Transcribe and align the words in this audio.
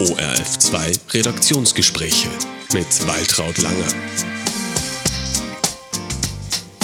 ORF2 0.00 1.12
Redaktionsgespräche 1.12 2.30
mit 2.72 3.06
Waltraud 3.06 3.58
Langer. 3.58 3.92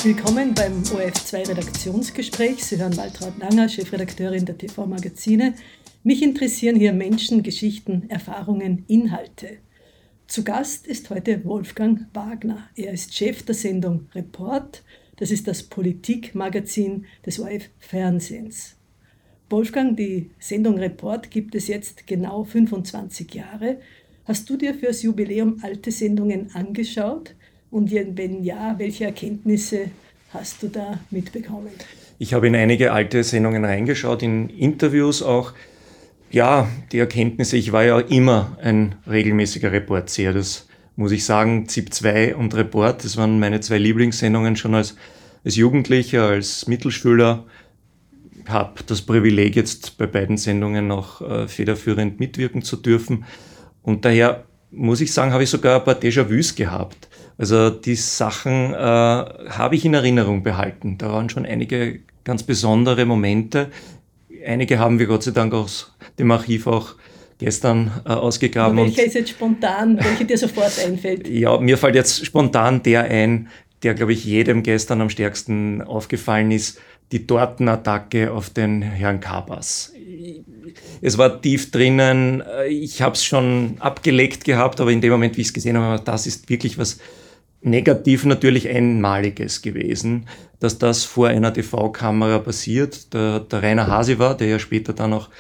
Willkommen 0.03 0.53
beim 0.53 0.83
ORF2 0.83 1.49
Redaktionsgespräch. 1.49 2.63
Sie 2.63 2.77
hören 2.77 2.95
Waltraud 2.95 3.39
Langer, 3.39 3.71
Chefredakteurin 3.71 4.45
der 4.45 4.59
TV-Magazine. 4.59 5.55
Mich 6.03 6.23
interessieren 6.23 6.77
hier 6.77 6.93
Menschen, 6.93 7.43
Geschichten, 7.43 8.05
Erfahrungen, 8.11 8.85
Inhalte. 8.87 9.61
Zu 10.27 10.45
Gast 10.45 10.87
ist 10.87 11.09
heute 11.09 11.43
Wolfgang 11.47 12.09
Wagner. 12.13 12.69
Er 12.75 12.93
ist 12.93 13.15
Chef 13.15 13.43
der 13.45 13.55
Sendung 13.55 14.11
Report. 14.15 14.85
Das 15.17 15.31
ist 15.31 15.49
das 15.49 15.63
Politikmagazin 15.63 17.07
des 17.25 17.41
ORF 17.41 17.71
Fernsehens. 17.79 18.76
Wolfgang, 19.49 19.97
die 19.97 20.31
Sendung 20.41 20.79
Report 20.79 21.31
gibt 21.31 21.55
es 21.55 21.69
jetzt 21.69 22.09
genau 22.09 22.43
25 22.43 23.33
Jahre. 23.33 23.77
Hast 24.25 24.51
du 24.51 24.57
dir 24.57 24.75
fürs 24.75 25.03
Jubiläum 25.03 25.61
alte 25.63 25.93
Sendungen 25.93 26.51
angeschaut? 26.53 27.35
Und 27.71 27.93
wenn 27.93 28.43
ja, 28.43 28.75
welche 28.79 29.05
Erkenntnisse 29.05 29.91
hast 30.31 30.65
du 30.65 30.69
da 30.69 30.99
mitbekommen? 31.11 31.71
Ich 32.19 32.35
habe 32.35 32.49
in 32.49 32.57
einige 32.57 32.93
alte 32.93 33.23
Sendungen 33.23 33.65
reingeschaut, 33.65 34.25
in 34.25 34.49
Interviews 34.49 35.23
auch. 35.23 35.53
Ja, 36.33 36.69
die 36.91 36.99
Erkenntnisse, 36.99 37.57
ich 37.57 37.71
war 37.71 37.85
ja 37.85 38.01
immer 38.01 38.59
ein 38.61 38.97
regelmäßiger 39.09 39.71
Reportseher. 39.71 40.33
Das 40.33 40.67
muss 40.97 41.13
ich 41.13 41.25
sagen, 41.25 41.69
ZIP 41.69 41.95
2 41.95 42.35
und 42.35 42.53
Report, 42.57 43.05
das 43.05 43.17
waren 43.17 43.39
meine 43.39 43.61
zwei 43.61 43.79
Lieblingssendungen 43.79 44.57
schon 44.57 44.75
als, 44.75 44.97
als 45.45 45.55
Jugendlicher, 45.55 46.27
als 46.27 46.67
Mittelschüler 46.67 47.47
habe 48.49 48.83
das 48.87 49.03
Privileg, 49.03 49.57
jetzt 49.57 49.99
bei 49.99 50.07
beiden 50.07 50.37
Sendungen 50.37 50.87
noch 50.87 51.21
äh, 51.21 51.49
federführend 51.49 52.21
mitwirken 52.21 52.63
zu 52.63 52.77
dürfen. 52.77 53.25
Und 53.83 54.05
daher 54.05 54.45
muss 54.71 55.01
ich 55.01 55.13
sagen, 55.13 55.33
habe 55.33 55.43
ich 55.43 55.51
sogar 55.51 55.79
ein 55.79 55.85
paar 55.85 55.95
Déjà-vus 55.95 56.55
gehabt. 56.55 57.09
Also 57.39 57.71
die 57.71 57.95
Sachen 57.95 58.73
äh, 58.73 58.77
habe 58.77 59.75
ich 59.75 59.85
in 59.85 59.95
Erinnerung 59.95 60.43
behalten. 60.43 60.99
Da 60.99 61.13
waren 61.13 61.29
schon 61.29 61.47
einige 61.47 62.01
ganz 62.25 62.43
besondere 62.43 63.05
Momente. 63.05 63.71
Einige 64.45 64.79
haben 64.79 64.99
wir 64.99 65.07
Gott 65.07 65.23
sei 65.23 65.33
Dank 65.33 65.53
aus 65.53 65.95
dem 66.19 66.31
Archiv 66.31 66.67
auch 66.67 66.95
gestern 67.39 67.93
äh, 68.07 68.11
ausgegraben. 68.11 68.79
welcher 68.79 69.05
ist 69.05 69.15
jetzt 69.15 69.31
spontan, 69.31 69.99
welcher 69.99 70.25
dir 70.25 70.39
sofort 70.39 70.73
einfällt? 70.85 71.29
Ja, 71.29 71.59
mir 71.59 71.77
fällt 71.77 71.95
jetzt 71.95 72.25
spontan 72.25 72.83
der 72.83 73.05
ein, 73.05 73.49
der, 73.83 73.95
glaube 73.95 74.13
ich, 74.13 74.25
jedem 74.25 74.63
gestern 74.63 75.03
am 75.03 75.11
stärksten 75.11 75.83
aufgefallen 75.83 76.51
ist 76.51 76.81
die 77.13 77.27
Tortenattacke 77.27 78.33
auf 78.33 78.51
den 78.51 78.83
Herrn 78.83 79.21
Kabas. 79.21 79.93
Es 81.01 81.19
war 81.19 81.41
tief 81.41 81.71
drinnen, 81.71 82.43
ich 82.69 83.01
habe 83.01 83.15
es 83.15 83.25
schon 83.25 83.77
abgelegt 83.79 84.45
gehabt, 84.45 84.81
aber 84.81 84.91
in 84.91 85.01
dem 85.01 85.13
Moment, 85.13 85.37
wie 85.37 85.43
ich 85.43 85.49
es 85.49 85.53
gesehen 85.53 85.79
habe, 85.79 86.03
das 86.03 86.27
ist 86.27 86.49
wirklich 86.49 86.79
was 86.79 86.99
negativ 87.63 88.25
natürlich 88.25 88.69
Einmaliges 88.69 89.63
gewesen, 89.63 90.27
dass 90.61 90.79
das 90.79 91.05
vor 91.05 91.29
einer 91.29 91.53
TV-Kamera 91.53 92.39
passiert. 92.39 93.13
Der, 93.13 93.41
der 93.41 93.63
Rainer 93.63 93.87
Hase 93.89 94.19
war, 94.19 94.37
der 94.37 94.49
ja 94.49 94.59
später 94.59 94.93
dann 94.93 95.13
auch 95.13 95.31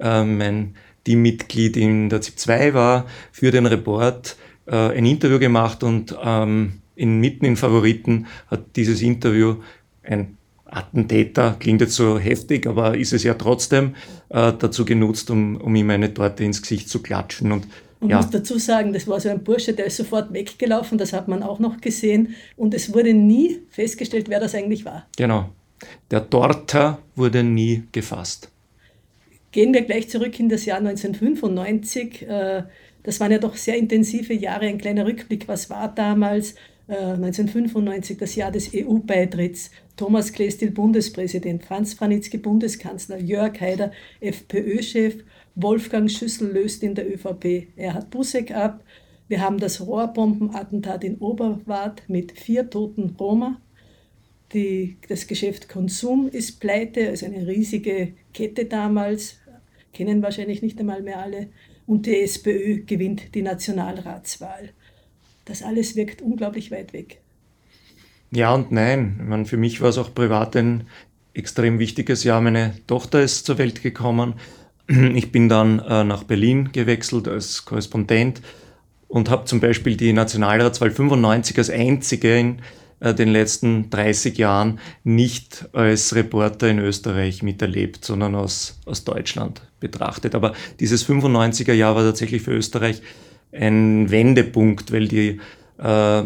äh, 0.00 0.24
mein 0.24 0.74
Teammitglied 1.04 1.76
in 1.76 2.08
der 2.08 2.20
ZIP 2.20 2.38
2 2.38 2.74
war, 2.74 3.06
für 3.30 3.50
den 3.50 3.66
Report 3.66 4.36
äh, 4.66 4.74
ein 4.74 5.06
Interview 5.06 5.38
gemacht 5.38 5.82
und 5.82 6.16
ähm, 6.22 6.80
inmitten 6.96 7.44
in 7.44 7.56
Favoriten 7.56 8.26
hat 8.48 8.64
dieses 8.74 9.02
Interview 9.02 9.56
ein 10.02 10.35
Attentäter, 10.66 11.56
klingt 11.58 11.80
jetzt 11.80 11.94
so 11.94 12.18
heftig, 12.18 12.66
aber 12.66 12.96
ist 12.96 13.12
es 13.12 13.22
ja 13.22 13.34
trotzdem 13.34 13.94
äh, 14.28 14.52
dazu 14.58 14.84
genutzt, 14.84 15.30
um, 15.30 15.56
um 15.56 15.74
ihm 15.74 15.90
eine 15.90 16.12
Torte 16.12 16.44
ins 16.44 16.60
Gesicht 16.60 16.88
zu 16.88 17.02
klatschen. 17.02 17.52
Und 17.52 17.68
man 18.00 18.10
ja. 18.10 18.16
muss 18.16 18.30
dazu 18.30 18.58
sagen, 18.58 18.92
das 18.92 19.06
war 19.06 19.20
so 19.20 19.28
ein 19.28 19.42
Bursche, 19.42 19.72
der 19.72 19.86
ist 19.86 19.96
sofort 19.96 20.32
weggelaufen, 20.32 20.98
das 20.98 21.12
hat 21.12 21.28
man 21.28 21.42
auch 21.42 21.58
noch 21.58 21.80
gesehen. 21.80 22.34
Und 22.56 22.74
es 22.74 22.92
wurde 22.92 23.14
nie 23.14 23.60
festgestellt, 23.70 24.28
wer 24.28 24.40
das 24.40 24.54
eigentlich 24.54 24.84
war. 24.84 25.06
Genau. 25.16 25.50
Der 26.10 26.28
Torter 26.28 26.98
wurde 27.14 27.42
nie 27.42 27.84
gefasst. 27.92 28.50
Gehen 29.52 29.72
wir 29.72 29.82
gleich 29.82 30.08
zurück 30.08 30.38
in 30.38 30.48
das 30.48 30.64
Jahr 30.64 30.78
1995. 30.78 32.28
Äh, 32.28 32.64
das 33.02 33.20
waren 33.20 33.32
ja 33.32 33.38
doch 33.38 33.56
sehr 33.56 33.76
intensive 33.76 34.34
Jahre. 34.34 34.66
Ein 34.66 34.78
kleiner 34.78 35.06
Rückblick, 35.06 35.46
was 35.48 35.70
war 35.70 35.94
damals? 35.94 36.54
1995, 36.88 38.16
äh, 38.16 38.20
das 38.20 38.34
Jahr 38.36 38.50
des 38.52 38.70
EU-Beitritts. 38.74 39.70
Thomas 39.96 40.32
Klestil 40.32 40.70
Bundespräsident, 40.70 41.64
Franz 41.64 41.94
Franitzky 41.94 42.36
Bundeskanzler, 42.36 43.18
Jörg 43.18 43.58
Haider 43.60 43.92
FPÖ-Chef, 44.20 45.24
Wolfgang 45.54 46.10
Schüssel 46.10 46.52
löst 46.52 46.82
in 46.82 46.94
der 46.94 47.10
ÖVP 47.10 47.68
Erhard 47.76 48.10
Busseck 48.10 48.50
ab. 48.50 48.84
Wir 49.26 49.40
haben 49.40 49.58
das 49.58 49.86
Rohrbombenattentat 49.86 51.02
in 51.02 51.16
Oberwart 51.16 52.02
mit 52.08 52.38
vier 52.38 52.68
toten 52.68 53.16
Roma. 53.18 53.60
Die, 54.52 54.98
das 55.08 55.26
Geschäft 55.26 55.68
Konsum 55.68 56.28
ist 56.28 56.60
pleite, 56.60 57.08
also 57.08 57.26
eine 57.26 57.46
riesige 57.46 58.12
Kette 58.34 58.66
damals, 58.66 59.38
kennen 59.92 60.22
wahrscheinlich 60.22 60.60
nicht 60.60 60.78
einmal 60.78 61.02
mehr 61.02 61.20
alle. 61.20 61.48
Und 61.86 62.04
die 62.04 62.20
SPÖ 62.20 62.84
gewinnt 62.84 63.34
die 63.34 63.42
Nationalratswahl. 63.42 64.70
Das 65.46 65.62
alles 65.62 65.96
wirkt 65.96 66.20
unglaublich 66.20 66.70
weit 66.70 66.92
weg. 66.92 67.22
Ja 68.30 68.54
und 68.54 68.72
nein. 68.72 69.16
Ich 69.20 69.28
meine, 69.28 69.44
für 69.44 69.56
mich 69.56 69.80
war 69.80 69.88
es 69.88 69.98
auch 69.98 70.14
privat 70.14 70.56
ein 70.56 70.86
extrem 71.34 71.78
wichtiges 71.78 72.24
Jahr. 72.24 72.40
Meine 72.40 72.74
Tochter 72.86 73.22
ist 73.22 73.46
zur 73.46 73.58
Welt 73.58 73.82
gekommen. 73.82 74.34
Ich 75.14 75.32
bin 75.32 75.48
dann 75.48 75.80
äh, 75.80 76.04
nach 76.04 76.22
Berlin 76.22 76.70
gewechselt 76.70 77.26
als 77.26 77.64
Korrespondent 77.64 78.40
und 79.08 79.30
habe 79.30 79.44
zum 79.44 79.58
Beispiel 79.58 79.96
die 79.96 80.12
Nationalratswahl 80.12 80.92
95 80.92 81.58
als 81.58 81.70
einzige 81.70 82.38
in 82.38 82.58
äh, 83.00 83.12
den 83.12 83.28
letzten 83.28 83.90
30 83.90 84.38
Jahren 84.38 84.78
nicht 85.04 85.68
als 85.72 86.14
Reporter 86.14 86.68
in 86.68 86.78
Österreich 86.78 87.42
miterlebt, 87.42 88.04
sondern 88.04 88.34
aus, 88.34 88.78
aus 88.84 89.04
Deutschland 89.04 89.62
betrachtet. 89.80 90.34
Aber 90.34 90.54
dieses 90.80 91.08
95er 91.08 91.72
Jahr 91.72 91.94
war 91.94 92.04
tatsächlich 92.04 92.42
für 92.42 92.52
Österreich 92.52 93.02
ein 93.52 94.10
Wendepunkt, 94.10 94.92
weil 94.92 95.08
die 95.08 95.40
äh, 95.78 96.22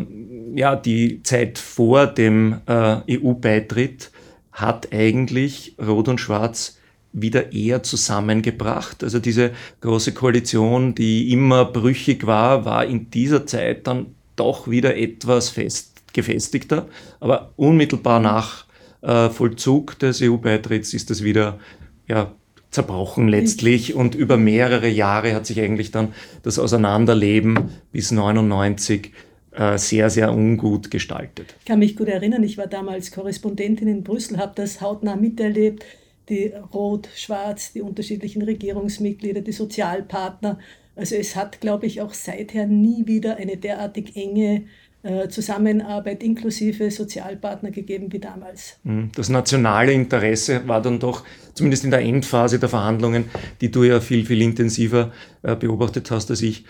ja, 0.55 0.77
die 0.77 1.23
Zeit 1.23 1.59
vor 1.59 2.07
dem 2.07 2.61
äh, 2.67 3.19
EU-Beitritt 3.19 4.11
hat 4.53 4.93
eigentlich 4.93 5.77
Rot 5.79 6.09
und 6.09 6.19
Schwarz 6.19 6.79
wieder 7.13 7.53
eher 7.53 7.83
zusammengebracht. 7.83 9.03
Also 9.03 9.19
diese 9.19 9.53
große 9.81 10.13
Koalition, 10.13 10.95
die 10.95 11.33
immer 11.33 11.65
brüchig 11.65 12.27
war, 12.27 12.65
war 12.65 12.85
in 12.85 13.11
dieser 13.11 13.47
Zeit 13.47 13.87
dann 13.87 14.15
doch 14.37 14.69
wieder 14.69 14.97
etwas 14.97 15.49
fest, 15.51 16.03
gefestigter. 16.13 16.87
Aber 17.19 17.53
unmittelbar 17.57 18.21
nach 18.21 18.67
äh, 19.03 19.29
Vollzug 19.29 19.99
des 19.99 20.23
EU-Beitritts 20.23 20.95
ist 20.95 21.11
es 21.11 21.25
wieder 21.25 21.59
ja, 22.07 22.33
zerbrochen 22.71 23.29
letztlich 23.29 23.95
und 23.95 24.15
über 24.15 24.37
mehrere 24.37 24.89
Jahre 24.89 25.35
hat 25.35 25.47
sich 25.47 25.61
eigentlich 25.61 25.91
dann 25.91 26.15
das 26.43 26.59
Auseinanderleben 26.59 27.71
bis 27.93 28.13
99 28.13 29.07
äh, 29.07 29.11
sehr, 29.53 30.11
sehr 30.11 30.33
ungut 30.33 30.91
gestaltet. 30.91 31.57
Ich 31.59 31.65
kann 31.65 31.81
mich 31.81 31.97
gut 31.97 32.07
erinnern, 32.07 32.45
ich 32.45 32.57
war 32.57 32.69
damals 32.69 33.11
Korrespondentin 33.11 33.89
in 33.89 34.05
Brüssel, 34.05 34.39
habe 34.39 34.53
das 34.55 34.81
hautnah 34.81 35.17
miterlebt, 35.17 35.85
die 36.29 36.53
Rot, 36.73 37.09
Schwarz, 37.17 37.73
die 37.73 37.83
unterschiedlichen 37.83 38.43
Regierungsmitglieder, 38.43 39.41
die 39.41 39.53
Sozialpartner. 39.53 40.59
Also 40.97 41.17
es 41.17 41.35
hat, 41.35 41.61
glaube 41.61 41.87
ich, 41.87 42.01
auch 42.01 42.15
seither 42.15 42.67
nie 42.67 43.07
wieder 43.07 43.37
eine 43.37 43.57
derartig 43.57 44.17
enge 44.17 44.63
äh, 45.03 45.29
Zusammenarbeit 45.29 46.23
inklusive 46.23 46.91
Sozialpartner 46.91 47.71
gegeben 47.71 48.13
wie 48.13 48.19
damals. 48.19 48.79
Hm, 48.85 49.11
das 49.15 49.31
nationale 49.31 49.93
Interesse 49.93 50.69
war 50.69 50.83
dann 50.83 51.01
doch, 51.01 51.25
zumindest 51.55 51.85
in 51.85 51.91
der 51.91 52.01
Endphase 52.01 52.59
der 52.59 52.69
Verhandlungen, 52.69 53.25
die 53.61 53.71
du 53.71 53.85
ja 53.85 54.01
viel, 54.01 54.27
viel 54.27 54.43
intensiver 54.43 55.13
äh, 55.43 55.57
beobachtet 55.57 56.11
hast 56.11 56.31
als 56.31 56.43
ich, 56.43 56.65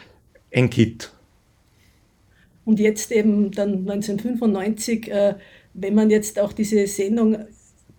ein 0.55 0.71
Kit. 0.71 1.13
Und 2.71 2.79
jetzt 2.79 3.11
eben 3.11 3.51
dann 3.51 3.79
1995, 3.79 5.11
äh, 5.11 5.35
wenn 5.75 5.93
man 5.93 6.09
jetzt 6.09 6.39
auch 6.39 6.53
diese 6.53 6.87
Sendung 6.87 7.37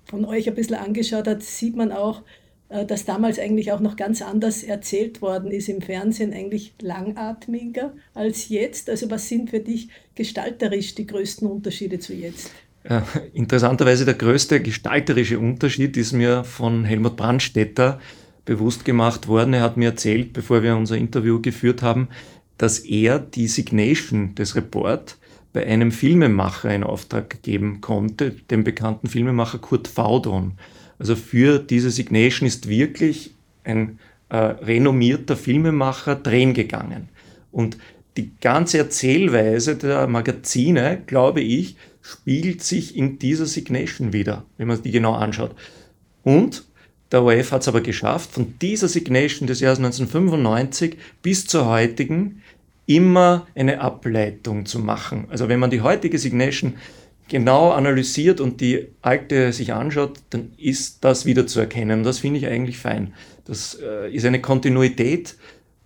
von 0.05 0.23
euch 0.23 0.47
ein 0.47 0.55
bisschen 0.55 0.77
angeschaut 0.77 1.27
hat, 1.27 1.43
sieht 1.43 1.75
man 1.75 1.91
auch, 1.91 2.21
äh, 2.69 2.85
dass 2.85 3.03
damals 3.03 3.37
eigentlich 3.37 3.73
auch 3.73 3.81
noch 3.81 3.97
ganz 3.97 4.21
anders 4.21 4.63
erzählt 4.63 5.21
worden 5.21 5.51
ist 5.51 5.67
im 5.67 5.81
Fernsehen, 5.81 6.31
eigentlich 6.31 6.73
langatmiger 6.81 7.91
als 8.13 8.47
jetzt. 8.47 8.89
Also 8.89 9.11
was 9.11 9.27
sind 9.27 9.49
für 9.49 9.59
dich 9.59 9.89
gestalterisch 10.15 10.95
die 10.95 11.05
größten 11.05 11.49
Unterschiede 11.49 11.99
zu 11.99 12.13
jetzt? 12.13 12.51
Äh, 12.85 13.01
interessanterweise 13.33 14.05
der 14.05 14.13
größte 14.13 14.61
gestalterische 14.61 15.37
Unterschied 15.37 15.97
ist 15.97 16.13
mir 16.13 16.45
von 16.45 16.85
Helmut 16.85 17.17
Brandstetter 17.17 17.99
bewusst 18.45 18.85
gemacht 18.85 19.27
worden. 19.27 19.53
Er 19.53 19.63
hat 19.63 19.75
mir 19.75 19.89
erzählt, 19.89 20.31
bevor 20.31 20.63
wir 20.63 20.77
unser 20.77 20.95
Interview 20.95 21.41
geführt 21.41 21.81
haben, 21.81 22.07
dass 22.61 22.77
er 22.77 23.17
die 23.17 23.47
Signation 23.47 24.35
des 24.35 24.55
Report 24.55 25.17
bei 25.51 25.65
einem 25.65 25.91
Filmemacher 25.91 26.71
in 26.71 26.83
Auftrag 26.83 27.41
geben 27.41 27.81
konnte, 27.81 28.35
dem 28.51 28.63
bekannten 28.63 29.07
Filmemacher 29.07 29.57
Kurt 29.57 29.87
Faudron. 29.87 30.53
Also 30.99 31.15
für 31.15 31.57
diese 31.57 31.89
Signation 31.89 32.47
ist 32.47 32.69
wirklich 32.69 33.33
ein 33.63 33.97
äh, 34.29 34.37
renommierter 34.37 35.35
Filmemacher 35.35 36.15
drehen 36.15 36.53
gegangen. 36.53 37.09
Und 37.51 37.79
die 38.15 38.29
ganze 38.39 38.77
Erzählweise 38.77 39.75
der 39.75 40.05
Magazine, 40.05 41.01
glaube 41.07 41.41
ich, 41.41 41.77
spiegelt 42.03 42.61
sich 42.61 42.95
in 42.95 43.17
dieser 43.17 43.47
Signation 43.47 44.13
wieder, 44.13 44.45
wenn 44.57 44.67
man 44.67 44.83
die 44.83 44.91
genau 44.91 45.13
anschaut. 45.13 45.55
Und 46.21 46.63
der 47.11 47.23
ORF 47.23 47.51
hat 47.51 47.61
es 47.61 47.67
aber 47.67 47.81
geschafft, 47.81 48.31
von 48.31 48.53
dieser 48.61 48.87
Signation 48.87 49.47
des 49.47 49.59
Jahres 49.59 49.79
1995 49.79 50.97
bis 51.21 51.45
zur 51.45 51.65
heutigen 51.65 52.41
immer 52.95 53.47
eine 53.55 53.81
Ableitung 53.81 54.65
zu 54.65 54.79
machen. 54.79 55.27
Also 55.29 55.49
wenn 55.49 55.59
man 55.59 55.69
die 55.69 55.81
heutige 55.81 56.17
Signation 56.17 56.73
genau 57.27 57.71
analysiert 57.71 58.41
und 58.41 58.59
die 58.59 58.87
alte 59.01 59.53
sich 59.53 59.73
anschaut, 59.73 60.19
dann 60.31 60.51
ist 60.57 61.03
das 61.03 61.25
wieder 61.25 61.47
zu 61.47 61.59
erkennen. 61.59 62.03
Das 62.03 62.19
finde 62.19 62.39
ich 62.39 62.47
eigentlich 62.47 62.77
fein. 62.77 63.13
Das 63.45 63.77
äh, 63.81 64.13
ist 64.13 64.25
eine 64.25 64.41
Kontinuität 64.41 65.35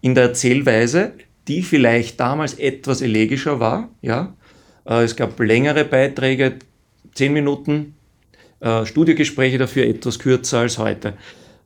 in 0.02 0.16
der 0.16 0.26
Erzählweise, 0.26 1.14
die 1.48 1.62
vielleicht 1.62 2.20
damals 2.20 2.56
etwas 2.56 3.02
elegischer 3.02 3.60
war. 3.60 3.90
Ja? 4.02 4.36
Äh, 4.86 5.04
es 5.04 5.16
gab 5.16 5.40
längere 5.40 5.86
Beiträge, 5.86 6.60
zehn 7.14 7.34
Minuten, 7.34 7.96
äh, 8.60 8.86
Studiogespräche 8.86 9.58
dafür 9.58 9.86
etwas 9.86 10.18
kürzer 10.18 10.60
als 10.60 10.80
heute. 10.80 11.14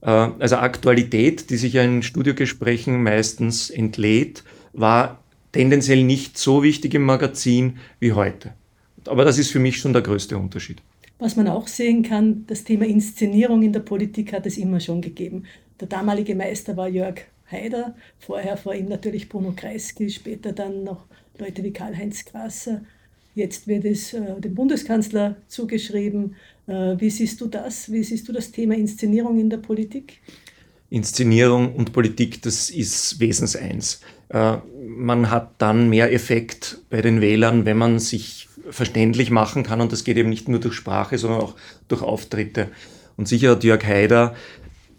Äh, 0.02 0.10
also 0.10 0.58
Aktualität, 0.58 1.50
die 1.50 1.58
sich 1.58 1.74
ja 1.74 1.84
in 1.84 2.04
Studiogesprächen 2.04 3.02
meistens 3.02 3.70
entlädt, 3.70 4.44
war 4.74 5.24
tendenziell 5.52 6.04
nicht 6.04 6.38
so 6.38 6.64
wichtig 6.64 6.94
im 6.94 7.04
Magazin 7.04 7.78
wie 8.00 8.14
heute. 8.14 8.54
Aber 9.06 9.26
das 9.26 9.38
ist 9.38 9.52
für 9.52 9.60
mich 9.60 9.78
schon 9.78 9.94
der 9.94 10.02
größte 10.02 10.38
Unterschied. 10.38 10.82
Was 11.18 11.36
man 11.36 11.48
auch 11.48 11.68
sehen 11.68 12.04
kann, 12.04 12.46
das 12.48 12.64
Thema 12.64 12.86
Inszenierung 12.86 13.62
in 13.62 13.74
der 13.74 13.82
Politik 13.82 14.32
hat 14.32 14.46
es 14.46 14.58
immer 14.58 14.80
schon 14.80 15.02
gegeben. 15.02 15.44
Der 15.80 15.88
damalige 15.88 16.36
Meister 16.36 16.78
war 16.78 16.88
Jörg 16.88 17.22
Haider, 17.52 17.96
vorher 18.20 18.58
vor 18.58 18.76
ihm 18.76 18.86
natürlich 18.86 19.28
Bruno 19.28 19.54
Kreisky, 19.56 20.10
später 20.10 20.54
dann 20.54 20.84
noch 20.84 21.06
Leute 21.38 21.64
wie 21.64 21.74
Karl-Heinz 21.74 22.26
Grasser. 22.26 22.84
Jetzt 23.36 23.68
wird 23.68 23.86
es 23.86 24.14
äh, 24.14 24.40
dem 24.40 24.56
Bundeskanzler 24.56 25.36
zugeschrieben. 25.48 26.36
Äh, 26.68 27.00
wie 27.00 27.10
siehst 27.10 27.40
du 27.42 27.48
das? 27.48 27.92
Wie 27.92 28.04
siehst 28.04 28.28
du 28.28 28.34
das 28.34 28.52
Thema 28.52 28.76
Inszenierung 28.76 29.40
in 29.40 29.50
der 29.50 29.58
Politik? 29.58 30.20
Inszenierung 30.90 31.76
und 31.76 31.94
Politik, 31.94 32.42
das 32.42 32.70
ist 32.70 33.20
Wesenseins. 33.20 34.02
Äh, 34.30 34.58
man 34.90 35.30
hat 35.30 35.54
dann 35.60 35.90
mehr 35.90 36.12
Effekt 36.12 36.80
bei 36.90 37.02
den 37.02 37.22
Wählern, 37.22 37.66
wenn 37.66 37.78
man 37.78 38.00
sich 38.00 38.48
verständlich 38.70 39.32
machen 39.32 39.64
kann 39.64 39.82
und 39.82 39.92
das 39.92 40.04
geht 40.04 40.18
eben 40.18 40.30
nicht 40.30 40.48
nur 40.48 40.60
durch 40.60 40.74
Sprache, 40.74 41.18
sondern 41.18 41.42
auch 41.42 41.56
durch 41.88 42.02
Auftritte. 42.02 42.70
Und 43.18 43.28
sicher 43.28 43.52
hat 43.52 43.64
Jörg 43.64 43.84
Haider 43.84 44.36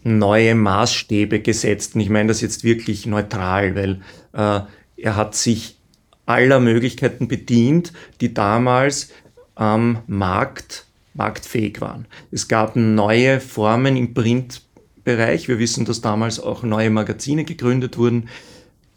neue 0.02 0.54
Maßstäbe 0.54 1.40
gesetzt 1.40 1.94
und 1.94 2.00
ich 2.00 2.08
meine 2.08 2.28
das 2.28 2.40
jetzt 2.40 2.64
wirklich 2.64 3.06
neutral, 3.06 3.74
weil 3.74 4.00
äh, 4.32 4.60
er 4.96 5.16
hat 5.16 5.34
sich 5.34 5.78
aller 6.26 6.60
Möglichkeiten 6.60 7.28
bedient, 7.28 7.92
die 8.20 8.32
damals 8.32 9.10
am 9.54 9.98
Markt 10.06 10.86
marktfähig 11.14 11.80
waren. 11.80 12.06
Es 12.30 12.48
gab 12.48 12.76
neue 12.76 13.40
Formen 13.40 13.96
im 13.96 14.14
Printbereich. 14.14 15.48
Wir 15.48 15.58
wissen, 15.58 15.84
dass 15.84 16.00
damals 16.00 16.38
auch 16.40 16.62
neue 16.62 16.90
Magazine 16.90 17.44
gegründet 17.44 17.98
wurden, 17.98 18.28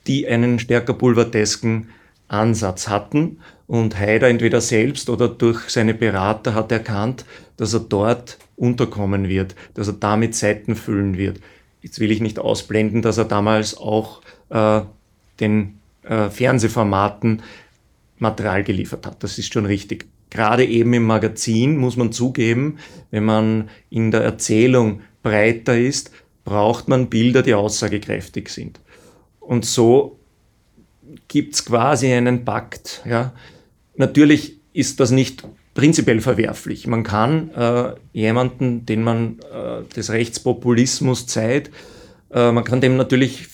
die 0.07 0.27
einen 0.27 0.59
stärker 0.59 0.93
pulvertesken 0.93 1.89
Ansatz 2.27 2.87
hatten. 2.87 3.39
Und 3.67 3.97
Haider 3.97 4.27
entweder 4.27 4.61
selbst 4.61 5.09
oder 5.09 5.29
durch 5.29 5.69
seine 5.69 5.93
Berater 5.93 6.53
hat 6.53 6.71
erkannt, 6.71 7.25
dass 7.57 7.73
er 7.73 7.79
dort 7.79 8.37
unterkommen 8.55 9.29
wird, 9.29 9.55
dass 9.73 9.87
er 9.87 9.93
damit 9.93 10.35
Seiten 10.35 10.75
füllen 10.75 11.17
wird. 11.17 11.39
Jetzt 11.81 11.99
will 11.99 12.11
ich 12.11 12.21
nicht 12.21 12.39
ausblenden, 12.39 13.01
dass 13.01 13.17
er 13.17 13.25
damals 13.25 13.77
auch 13.77 14.21
äh, 14.49 14.81
den 15.39 15.79
äh, 16.03 16.29
Fernsehformaten 16.29 17.41
Material 18.19 18.63
geliefert 18.63 19.05
hat. 19.05 19.23
Das 19.23 19.37
ist 19.37 19.51
schon 19.53 19.65
richtig. 19.65 20.07
Gerade 20.29 20.65
eben 20.65 20.93
im 20.93 21.03
Magazin 21.03 21.77
muss 21.77 21.97
man 21.97 22.11
zugeben, 22.11 22.79
wenn 23.11 23.25
man 23.25 23.69
in 23.89 24.11
der 24.11 24.21
Erzählung 24.21 25.01
breiter 25.21 25.77
ist, 25.77 26.11
braucht 26.43 26.87
man 26.87 27.09
Bilder, 27.09 27.43
die 27.43 27.53
aussagekräftig 27.53 28.49
sind. 28.49 28.79
Und 29.45 29.65
so 29.65 30.19
gibt 31.27 31.55
es 31.55 31.65
quasi 31.65 32.11
einen 32.11 32.45
Pakt. 32.45 33.01
Ja. 33.05 33.33
Natürlich 33.95 34.57
ist 34.73 34.99
das 34.99 35.11
nicht 35.11 35.43
prinzipiell 35.73 36.21
verwerflich. 36.21 36.87
Man 36.87 37.03
kann 37.03 37.51
äh, 37.51 37.93
jemanden, 38.13 38.85
den 38.85 39.03
man 39.03 39.39
äh, 39.39 39.83
des 39.95 40.11
Rechtspopulismus 40.11 41.27
zeigt, 41.27 41.71
äh, 42.31 42.51
man 42.51 42.63
kann 42.63 42.81
dem 42.81 42.97
natürlich 42.97 43.47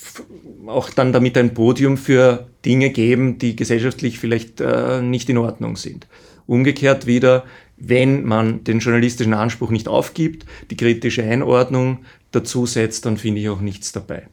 auch 0.66 0.90
dann 0.90 1.12
damit 1.12 1.36
ein 1.36 1.54
Podium 1.54 1.96
für 1.96 2.48
Dinge 2.64 2.90
geben, 2.90 3.38
die 3.38 3.56
gesellschaftlich 3.56 4.18
vielleicht 4.18 4.60
äh, 4.60 5.02
nicht 5.02 5.28
in 5.28 5.38
Ordnung 5.38 5.76
sind. 5.76 6.06
Umgekehrt 6.46 7.06
wieder, 7.06 7.44
wenn 7.76 8.24
man 8.24 8.64
den 8.64 8.80
journalistischen 8.80 9.34
Anspruch 9.34 9.70
nicht 9.70 9.88
aufgibt, 9.88 10.44
die 10.70 10.76
kritische 10.76 11.22
Einordnung 11.22 12.04
dazu 12.32 12.66
setzt, 12.66 13.06
dann 13.06 13.16
finde 13.16 13.40
ich 13.40 13.48
auch 13.48 13.60
nichts 13.60 13.92
dabei. 13.92 14.28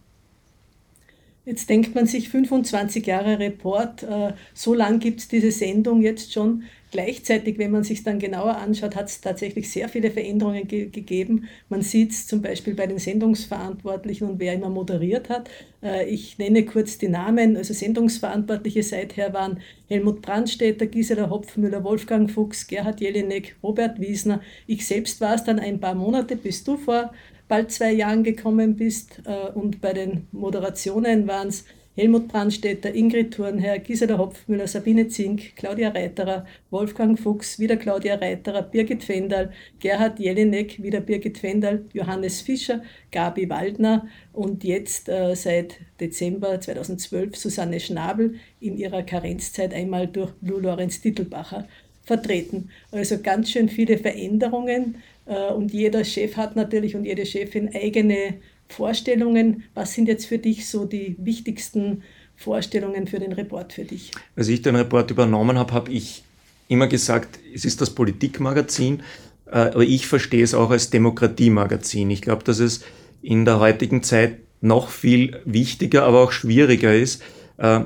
Jetzt 1.47 1.69
denkt 1.69 1.95
man 1.95 2.07
sich 2.07 2.27
25 2.27 3.07
Jahre 3.07 3.39
Report, 3.39 4.03
äh, 4.03 4.33
so 4.53 4.73
lang 4.73 4.99
gibt 4.99 5.21
es 5.21 5.29
diese 5.29 5.49
Sendung 5.49 6.01
jetzt 6.01 6.33
schon. 6.33 6.63
Gleichzeitig, 6.91 7.57
wenn 7.57 7.71
man 7.71 7.85
sich 7.85 8.03
dann 8.03 8.19
genauer 8.19 8.57
anschaut, 8.57 8.97
hat 8.97 9.07
es 9.07 9.21
tatsächlich 9.21 9.71
sehr 9.71 9.87
viele 9.87 10.11
Veränderungen 10.11 10.67
ge 10.67 10.89
gegeben. 10.89 11.47
Man 11.69 11.83
sieht 11.83 12.11
es 12.11 12.27
zum 12.27 12.41
Beispiel 12.41 12.75
bei 12.75 12.85
den 12.85 12.99
Sendungsverantwortlichen 12.99 14.27
und 14.29 14.39
wer 14.41 14.55
immer 14.55 14.69
moderiert 14.69 15.29
hat. 15.29 15.49
Äh, 15.81 16.09
ich 16.09 16.37
nenne 16.37 16.65
kurz 16.65 16.97
die 16.97 17.07
Namen. 17.07 17.55
Also 17.55 17.73
Sendungsverantwortliche 17.73 18.83
seither 18.83 19.31
waren 19.31 19.61
Helmut 19.87 20.21
Brandstätter, 20.21 20.85
Gisela 20.87 21.29
Hopfmüller, 21.29 21.81
Wolfgang 21.81 22.29
Fuchs, 22.29 22.67
Gerhard 22.67 22.99
Jelinek, 22.99 23.55
Robert 23.63 24.01
Wiesner. 24.01 24.41
Ich 24.65 24.85
selbst 24.85 25.21
war 25.21 25.35
es 25.35 25.45
dann 25.45 25.59
ein 25.59 25.79
paar 25.79 25.95
Monate, 25.95 26.35
bis 26.35 26.65
du 26.65 26.75
vor 26.75 27.13
bald 27.47 27.71
zwei 27.71 27.91
Jahren 27.91 28.23
gekommen 28.23 28.75
bist. 28.75 29.21
Äh, 29.25 29.51
und 29.51 29.81
bei 29.81 29.93
den 29.93 30.27
Moderationen 30.31 31.27
waren 31.27 31.49
es 31.49 31.65
Helmut 31.97 32.27
Brandstätter, 32.27 32.93
Ingrid 32.93 33.33
Thurnherr, 33.33 33.79
Gisela 33.79 34.19
Hopfmüller, 34.19 34.67
Sabine 34.67 35.07
Zink, 35.07 35.55
Claudia 35.55 35.89
Reiterer, 35.89 36.45
Wolfgang 36.69 37.19
Fuchs, 37.19 37.57
wieder 37.57 37.75
Claudia 37.75 38.13
Reiterer, 38.13 38.61
Birgit 38.61 39.03
Fendal, 39.03 39.51
Gerhard 39.79 40.19
Jelinek, 40.19 40.83
wieder 40.83 40.99
Birgit 40.99 41.39
Fendal, 41.39 41.85
Johannes 41.93 42.41
Fischer, 42.41 42.83
Gabi 43.11 43.49
Waldner 43.49 44.07
und 44.31 44.63
jetzt 44.63 45.09
äh, 45.09 45.33
seit 45.35 45.79
Dezember 45.99 46.61
2012 46.61 47.35
Susanne 47.35 47.79
Schnabel 47.79 48.35
in 48.59 48.77
ihrer 48.77 49.01
Karenzzeit 49.01 49.73
einmal 49.73 50.05
durch 50.05 50.33
Lou 50.41 50.59
Lorenz 50.59 51.01
Titelbacher 51.01 51.67
vertreten. 52.03 52.69
Also 52.91 53.17
ganz 53.23 53.49
schön 53.49 53.69
viele 53.69 53.97
Veränderungen 53.97 55.01
und 55.27 55.73
jeder 55.73 56.05
Chef 56.05 56.37
hat 56.37 56.55
natürlich 56.55 56.95
und 56.95 57.03
jede 57.03 57.25
Chefin 57.25 57.69
eigene 57.73 58.35
Vorstellungen. 58.69 59.63
Was 59.73 59.93
sind 59.93 60.07
jetzt 60.07 60.25
für 60.25 60.37
dich 60.37 60.67
so 60.69 60.85
die 60.85 61.15
wichtigsten 61.19 62.03
Vorstellungen 62.35 63.07
für 63.07 63.19
den 63.19 63.33
Report 63.33 63.73
für 63.73 63.83
dich? 63.83 64.11
Als 64.35 64.47
ich 64.47 64.61
den 64.61 64.75
Report 64.75 65.09
übernommen 65.11 65.57
habe, 65.57 65.73
habe 65.73 65.91
ich 65.91 66.23
immer 66.67 66.87
gesagt, 66.87 67.39
es 67.53 67.65
ist 67.65 67.81
das 67.81 67.89
Politikmagazin, 67.89 69.01
äh, 69.47 69.57
aber 69.57 69.83
ich 69.83 70.07
verstehe 70.07 70.43
es 70.43 70.53
auch 70.53 70.69
als 70.69 70.89
Demokratiemagazin. 70.89 72.09
Ich 72.09 72.21
glaube, 72.21 72.43
dass 72.43 72.59
es 72.59 72.83
in 73.21 73.45
der 73.45 73.59
heutigen 73.59 74.03
Zeit 74.03 74.37
noch 74.61 74.89
viel 74.89 75.39
wichtiger, 75.45 76.03
aber 76.03 76.23
auch 76.23 76.31
schwieriger 76.31 76.93
ist, 76.93 77.21
äh, 77.57 77.81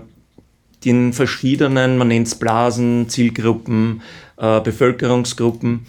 den 0.84 1.14
verschiedenen, 1.14 1.98
man 1.98 2.08
nennt 2.08 2.28
es 2.28 2.36
Blasen, 2.36 3.08
Zielgruppen, 3.08 4.02
Bevölkerungsgruppen 4.36 5.86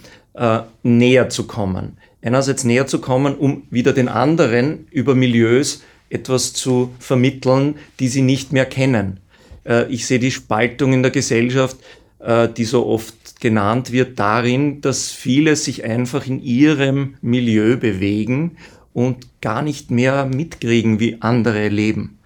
näher 0.83 1.29
zu 1.29 1.45
kommen 1.45 1.97
einerseits 2.23 2.63
näher 2.63 2.87
zu 2.87 2.99
kommen, 2.99 3.35
um 3.35 3.63
wieder 3.69 3.93
den 3.93 4.07
anderen 4.07 4.87
über 4.91 5.13
Milieus 5.13 5.83
etwas 6.09 6.53
zu 6.53 6.93
vermitteln, 6.99 7.75
die 7.99 8.07
sie 8.07 8.21
nicht 8.21 8.53
mehr 8.53 8.65
kennen. 8.65 9.19
Äh, 9.65 9.91
ich 9.91 10.07
sehe 10.07 10.19
die 10.19 10.31
Spaltung 10.31 10.93
in 10.93 11.03
der 11.03 11.11
Gesellschaft, 11.11 11.77
äh, 12.19 12.47
die 12.47 12.65
so 12.65 12.85
oft 12.85 13.41
genannt 13.41 13.91
wird, 13.91 14.19
darin, 14.19 14.79
dass 14.81 15.11
viele 15.11 15.55
sich 15.55 15.83
einfach 15.83 16.25
in 16.25 16.41
ihrem 16.41 17.15
Milieu 17.21 17.77
bewegen 17.77 18.57
und 18.93 19.41
gar 19.41 19.61
nicht 19.61 19.91
mehr 19.91 20.25
mitkriegen, 20.25 20.99
wie 20.99 21.17
andere 21.21 21.67
leben. 21.67 22.19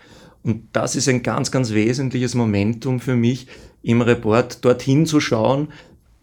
Und 0.43 0.63
das 0.73 0.95
ist 0.95 1.09
ein 1.09 1.23
ganz, 1.23 1.49
ganz 1.51 1.73
wesentliches 1.73 2.35
Momentum 2.35 2.99
für 2.99 3.15
mich, 3.15 3.47
im 3.83 4.01
Report 4.01 4.63
dorthin 4.65 5.05
zu 5.05 5.19
schauen, 5.19 5.69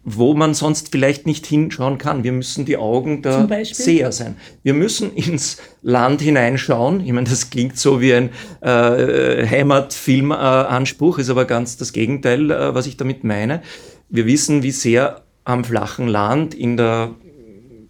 wo 0.07 0.35
man 0.35 0.53
sonst 0.53 0.91
vielleicht 0.91 1.25
nicht 1.25 1.47
hinschauen 1.47 1.97
kann. 1.97 2.23
Wir 2.23 2.31
müssen 2.31 2.63
die 2.63 2.77
Augen 2.77 3.23
der 3.23 3.47
Seher 3.65 4.11
sein. 4.11 4.37
Wir 4.61 4.75
müssen 4.75 5.11
ins 5.13 5.57
Land 5.81 6.21
hineinschauen. 6.21 7.01
Ich 7.03 7.11
meine, 7.11 7.27
das 7.27 7.49
klingt 7.49 7.77
so 7.79 7.99
wie 8.01 8.13
ein 8.13 8.29
äh, 8.61 9.47
Heimatfilmanspruch, 9.47 11.17
äh, 11.17 11.21
ist 11.21 11.29
aber 11.31 11.45
ganz 11.45 11.77
das 11.77 11.91
Gegenteil, 11.91 12.51
äh, 12.51 12.75
was 12.75 12.85
ich 12.85 12.97
damit 12.97 13.23
meine. 13.23 13.63
Wir 14.07 14.27
wissen, 14.27 14.61
wie 14.61 14.71
sehr 14.71 15.23
am 15.43 15.63
flachen 15.63 16.07
Land, 16.07 16.53
in 16.53 16.77
der 16.77 17.09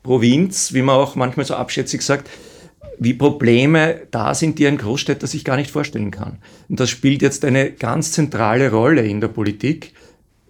Provinz, 0.02 0.74
wie 0.74 0.82
man 0.82 0.96
auch 0.96 1.16
manchmal 1.16 1.46
so 1.46 1.56
abschätzig 1.56 2.02
sagt, 2.02 2.30
wie 2.98 3.14
Probleme 3.14 4.04
da 4.12 4.34
sind, 4.34 4.58
die 4.58 4.68
ein 4.68 4.78
Großstädter 4.78 5.28
sich 5.28 5.44
gar 5.44 5.58
nicht 5.58 5.72
vorstellen 5.72 6.12
kann. 6.12 6.38
Und 6.70 6.80
das 6.80 6.90
spielt 6.90 7.22
jetzt 7.22 7.44
eine 7.44 7.72
ganz 7.72 8.14
zentrale 8.14 8.72
Rolle 8.72 9.06
in 9.06 9.20
der 9.20 9.28
Politik, 9.28 9.92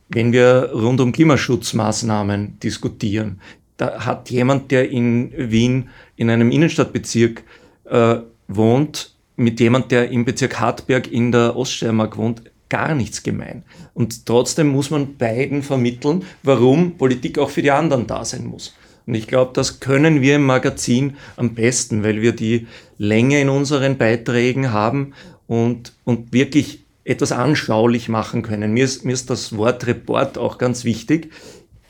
wenn 0.09 0.31
wir 0.31 0.71
rund 0.73 0.99
um 1.01 1.11
Klimaschutzmaßnahmen 1.11 2.59
diskutieren. 2.59 3.39
Da 3.77 4.05
hat 4.05 4.29
jemand, 4.29 4.71
der 4.71 4.89
in 4.89 5.31
Wien 5.35 5.89
in 6.15 6.29
einem 6.29 6.51
Innenstadtbezirk 6.51 7.43
äh, 7.85 8.17
wohnt, 8.47 9.13
mit 9.35 9.59
jemand, 9.59 9.91
der 9.91 10.09
im 10.11 10.23
Bezirk 10.23 10.59
Hartberg 10.59 11.11
in 11.11 11.31
der 11.31 11.55
Oststeiermark 11.55 12.17
wohnt, 12.17 12.43
gar 12.69 12.95
nichts 12.95 13.21
gemein. 13.21 13.63
Und 13.93 14.25
trotzdem 14.25 14.67
muss 14.67 14.89
man 14.89 15.17
beiden 15.17 15.61
vermitteln, 15.61 16.23
warum 16.43 16.97
Politik 16.97 17.37
auch 17.37 17.49
für 17.49 17.61
die 17.61 17.71
anderen 17.71 18.07
da 18.07 18.23
sein 18.23 18.45
muss. 18.45 18.73
Und 19.05 19.13
ich 19.13 19.27
glaube, 19.27 19.51
das 19.53 19.79
können 19.79 20.21
wir 20.21 20.37
im 20.37 20.45
Magazin 20.45 21.17
am 21.35 21.53
besten, 21.53 22.03
weil 22.03 22.21
wir 22.21 22.31
die 22.31 22.67
Länge 22.97 23.39
in 23.39 23.49
unseren 23.49 23.97
Beiträgen 23.97 24.71
haben 24.71 25.13
und, 25.47 25.93
und 26.05 26.33
wirklich 26.33 26.84
etwas 27.05 27.31
anschaulich 27.31 28.09
machen 28.09 28.41
können. 28.41 28.73
Mir 28.73 28.83
ist, 28.83 29.05
mir 29.05 29.13
ist 29.13 29.29
das 29.29 29.55
Wort 29.55 29.87
Report 29.87 30.37
auch 30.37 30.57
ganz 30.57 30.83
wichtig. 30.83 31.31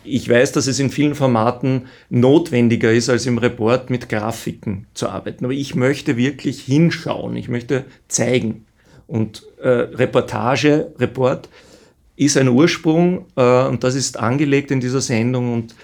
Ich 0.03 0.29
weiß, 0.29 0.51
dass 0.51 0.67
es 0.67 0.77
in 0.77 0.91
vielen 0.91 1.15
Formaten 1.15 1.87
notwendiger 2.09 2.91
ist, 2.91 3.09
als 3.09 3.25
im 3.25 3.39
Report 3.39 3.89
mit 3.89 4.07
Grafiken 4.07 4.85
zu 4.93 5.09
arbeiten. 5.09 5.45
Aber 5.45 5.53
ich 5.53 5.73
möchte 5.73 6.17
wirklich 6.17 6.61
hinschauen. 6.61 7.35
Ich 7.37 7.47
möchte 7.47 7.85
zeigen. 8.07 8.65
Und 9.07 9.43
äh, 9.61 9.69
Reportage, 9.69 10.93
Report 10.99 11.49
ist 12.17 12.37
ein 12.37 12.49
Ursprung 12.49 13.25
äh, 13.35 13.65
und 13.65 13.83
das 13.83 13.95
ist 13.95 14.19
angelegt 14.19 14.71
in 14.71 14.79
dieser 14.79 15.01
Sendung 15.01 15.53
und 15.53 15.75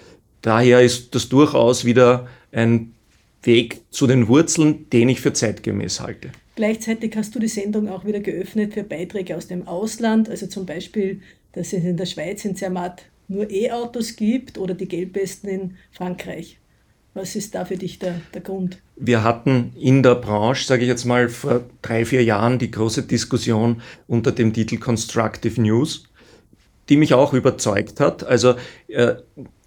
daher 0.41 0.81
ist 0.81 1.13
das 1.15 1.29
durchaus 1.29 1.85
wieder 1.85 2.27
ein 2.51 2.93
Weg 3.43 3.81
zu 3.91 4.07
den 4.07 4.27
Wurzeln, 4.27 4.89
den 4.91 5.09
ich 5.09 5.21
für 5.21 5.33
zeitgemäß 5.33 5.99
halte. 5.99 6.31
Gleichzeitig 6.55 7.15
hast 7.15 7.33
du 7.33 7.39
die 7.39 7.47
Sendung 7.47 7.87
auch 7.87 8.05
wieder 8.05 8.19
geöffnet 8.19 8.73
für 8.73 8.83
Beiträge 8.83 9.37
aus 9.37 9.47
dem 9.47 9.67
Ausland, 9.67 10.29
also 10.29 10.47
zum 10.47 10.65
Beispiel, 10.65 11.21
dass 11.53 11.73
es 11.73 11.83
in 11.83 11.97
der 11.97 12.05
Schweiz 12.05 12.43
in 12.45 12.55
Zermatt 12.55 13.05
nur 13.27 13.49
E-Autos 13.49 14.15
gibt 14.15 14.57
oder 14.57 14.73
die 14.73 14.87
Gelbwesten 14.87 15.49
in 15.49 15.77
Frankreich. 15.91 16.57
Was 17.13 17.35
ist 17.35 17.55
da 17.55 17.65
für 17.65 17.77
dich 17.77 17.99
der, 17.99 18.21
der 18.33 18.41
Grund? 18.41 18.77
Wir 18.95 19.23
hatten 19.23 19.73
in 19.79 20.03
der 20.03 20.15
Branche, 20.15 20.65
sage 20.65 20.83
ich 20.83 20.87
jetzt 20.87 21.05
mal, 21.05 21.27
vor 21.29 21.63
drei, 21.81 22.05
vier 22.05 22.23
Jahren 22.23 22.59
die 22.59 22.71
große 22.71 23.03
Diskussion 23.03 23.81
unter 24.07 24.31
dem 24.31 24.53
Titel 24.53 24.77
Constructive 24.77 25.61
News, 25.61 26.05
die 26.87 26.97
mich 26.97 27.13
auch 27.13 27.33
überzeugt 27.33 27.99
hat. 27.99 28.23
Also 28.23 28.55
äh, 28.87 29.15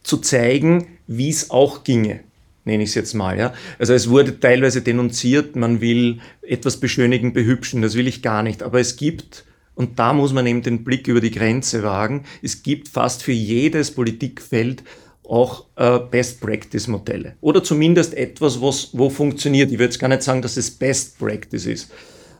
zu 0.03 0.19
zeigen, 0.19 0.87
wie 1.07 1.29
es 1.29 1.51
auch 1.51 1.85
ginge 1.85 2.21
nenne 2.65 2.83
ich 2.83 2.91
es 2.91 2.95
jetzt 2.95 3.15
mal. 3.15 3.39
Ja. 3.39 3.53
Also 3.79 3.95
es 3.95 4.09
wurde 4.09 4.41
teilweise 4.41 4.83
denunziert, 4.83 5.57
man 5.57 5.81
will 5.81 6.21
etwas 6.43 6.79
beschönigen, 6.79 7.33
behübschen, 7.33 7.83
das 7.83 7.95
will 7.95 8.09
ich 8.09 8.23
gar 8.23 8.43
nicht. 8.43 8.63
Aber 8.63 8.81
es 8.81 8.97
gibt, 8.97 9.45
und 9.75 9.99
da 9.99 10.13
muss 10.13 10.33
man 10.33 10.47
eben 10.47 10.63
den 10.63 10.85
Blick 10.85 11.09
über 11.09 11.21
die 11.21 11.31
Grenze 11.31 11.83
wagen, 11.83 12.25
es 12.43 12.63
gibt 12.63 12.89
fast 12.89 13.23
für 13.23 13.33
jedes 13.33 13.91
Politikfeld 13.91 14.83
auch 15.27 15.65
äh, 15.77 15.99
Best-Practice-Modelle. 15.99 17.37
Oder 17.41 17.63
zumindest 17.63 18.15
etwas, 18.15 18.61
was, 18.61 18.91
wo 18.93 19.09
funktioniert. 19.09 19.71
Ich 19.71 19.79
würde 19.79 19.85
jetzt 19.85 19.99
gar 19.99 20.09
nicht 20.09 20.23
sagen, 20.23 20.43
dass 20.43 20.57
es 20.57 20.71
Best 20.71 21.19
Practice 21.19 21.67
ist. 21.67 21.91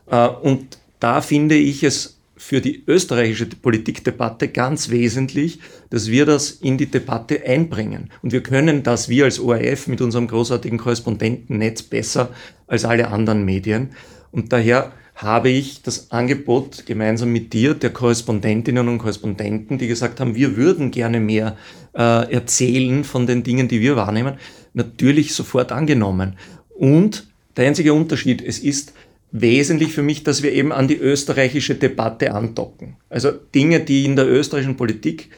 Äh, 0.09 0.27
und 0.27 0.77
da 0.99 1.21
finde 1.21 1.55
ich 1.55 1.83
es 1.83 2.19
für 2.37 2.59
die 2.61 2.83
österreichische 2.85 3.45
Politikdebatte 3.45 4.49
ganz 4.49 4.89
wesentlich, 4.89 5.59
dass 5.89 6.09
wir 6.09 6.25
das 6.25 6.51
in 6.51 6.77
die 6.77 6.87
Debatte 6.87 7.45
einbringen. 7.45 8.09
Und 8.21 8.33
wir 8.33 8.43
können 8.43 8.83
das, 8.83 9.09
wir 9.09 9.25
als 9.25 9.39
ORF 9.39 9.87
mit 9.87 10.01
unserem 10.01 10.27
großartigen 10.27 10.77
Korrespondentennetz 10.77 11.83
besser 11.83 12.29
als 12.67 12.83
alle 12.83 13.07
anderen 13.07 13.45
Medien. 13.45 13.91
Und 14.31 14.51
daher 14.51 14.91
habe 15.15 15.49
ich 15.49 15.81
das 15.81 16.11
Angebot 16.11 16.85
gemeinsam 16.85 17.31
mit 17.31 17.53
dir, 17.53 17.73
der 17.73 17.91
Korrespondentinnen 17.91 18.87
und 18.89 18.97
Korrespondenten, 18.97 19.77
die 19.77 19.87
gesagt 19.87 20.19
haben, 20.19 20.35
wir 20.35 20.57
würden 20.57 20.91
gerne 20.91 21.21
mehr 21.21 21.55
äh, 21.93 22.33
erzählen 22.33 23.05
von 23.05 23.25
den 23.25 23.43
Dingen, 23.43 23.69
die 23.69 23.79
wir 23.79 23.95
wahrnehmen, 23.95 24.35
natürlich 24.73 25.33
sofort 25.33 25.71
angenommen. 25.71 26.35
Und 26.69 27.27
der 27.55 27.67
einzige 27.67 27.93
Unterschied, 27.93 28.41
es 28.41 28.59
ist 28.59 28.93
wesentlich 29.41 29.91
für 29.91 30.01
mich, 30.01 30.23
dass 30.23 30.43
wir 30.43 30.53
eben 30.53 30.71
an 30.71 30.87
die 30.87 30.97
österreichische 30.97 31.75
Debatte 31.75 32.33
andocken. 32.33 32.95
Also 33.09 33.31
Dinge, 33.31 33.81
die 33.81 34.05
in 34.05 34.15
der 34.15 34.27
österreichischen 34.27 34.77
Politik 34.77 35.29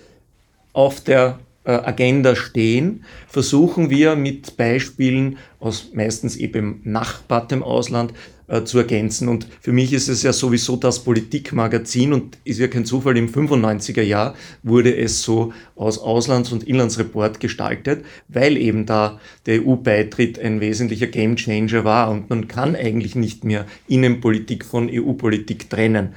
auf 0.73 1.01
der 1.01 1.39
äh, 1.63 1.71
Agenda 1.71 2.35
stehen, 2.35 3.03
versuchen 3.27 3.89
wir 3.89 4.15
mit 4.15 4.55
Beispielen 4.55 5.37
aus 5.59 5.91
meistens 5.93 6.35
eben 6.35 6.81
Nachbartem 6.83 7.63
Ausland 7.63 8.13
äh, 8.47 8.63
zu 8.63 8.77
ergänzen. 8.77 9.27
Und 9.27 9.47
für 9.61 9.71
mich 9.71 9.93
ist 9.93 10.07
es 10.07 10.23
ja 10.23 10.33
sowieso 10.33 10.75
das 10.75 11.03
Politikmagazin 11.03 12.13
und 12.13 12.37
ist 12.43 12.59
ja 12.59 12.67
kein 12.67 12.85
Zufall, 12.85 13.17
im 13.17 13.29
95er 13.29 14.01
Jahr 14.01 14.35
wurde 14.63 14.95
es 14.95 15.21
so 15.21 15.53
aus 15.75 15.99
Auslands- 15.99 16.51
und 16.51 16.63
Inlandsreport 16.63 17.39
gestaltet, 17.39 18.05
weil 18.27 18.57
eben 18.57 18.85
da 18.85 19.19
der 19.45 19.65
EU-Beitritt 19.65 20.39
ein 20.39 20.61
wesentlicher 20.61 21.07
Gamechanger 21.07 21.83
war 21.83 22.09
und 22.09 22.29
man 22.29 22.47
kann 22.47 22.75
eigentlich 22.75 23.15
nicht 23.15 23.43
mehr 23.43 23.65
Innenpolitik 23.87 24.65
von 24.65 24.89
EU-Politik 24.91 25.69
trennen. 25.69 26.13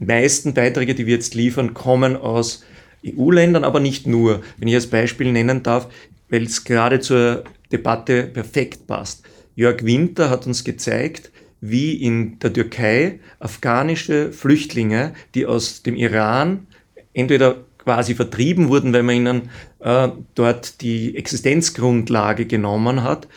Die 0.00 0.06
meisten 0.06 0.54
Beiträge, 0.54 0.94
die 0.94 1.06
wir 1.06 1.14
jetzt 1.14 1.34
liefern, 1.34 1.74
kommen 1.74 2.16
aus 2.16 2.64
EU-Ländern, 3.06 3.64
aber 3.64 3.80
nicht 3.80 4.06
nur. 4.06 4.42
Wenn 4.58 4.68
ich 4.68 4.74
als 4.74 4.88
Beispiel 4.88 5.30
nennen 5.30 5.62
darf, 5.62 5.88
weil 6.28 6.42
es 6.42 6.64
gerade 6.64 7.00
zur 7.00 7.44
Debatte 7.70 8.24
perfekt 8.24 8.86
passt. 8.86 9.24
Jörg 9.54 9.84
Winter 9.84 10.30
hat 10.30 10.46
uns 10.46 10.64
gezeigt, 10.64 11.31
wie 11.62 11.94
in 11.94 12.40
der 12.40 12.52
Türkei 12.52 13.20
afghanische 13.38 14.32
Flüchtlinge, 14.32 15.14
die 15.34 15.46
aus 15.46 15.82
dem 15.82 15.94
Iran 15.94 16.66
entweder 17.14 17.64
quasi 17.78 18.14
vertrieben 18.14 18.68
wurden, 18.68 18.92
weil 18.92 19.04
man 19.04 19.16
ihnen 19.16 19.50
äh, 19.78 20.08
dort 20.34 20.80
die 20.82 21.16
Existenzgrundlage 21.16 22.46
genommen 22.46 23.04
hat, 23.04 23.28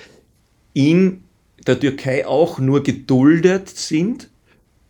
in 0.74 1.24
der 1.68 1.80
Türkei 1.80 2.26
auch 2.28 2.58
nur 2.60 2.84
geduldet 2.84 3.70
sind 3.70 4.30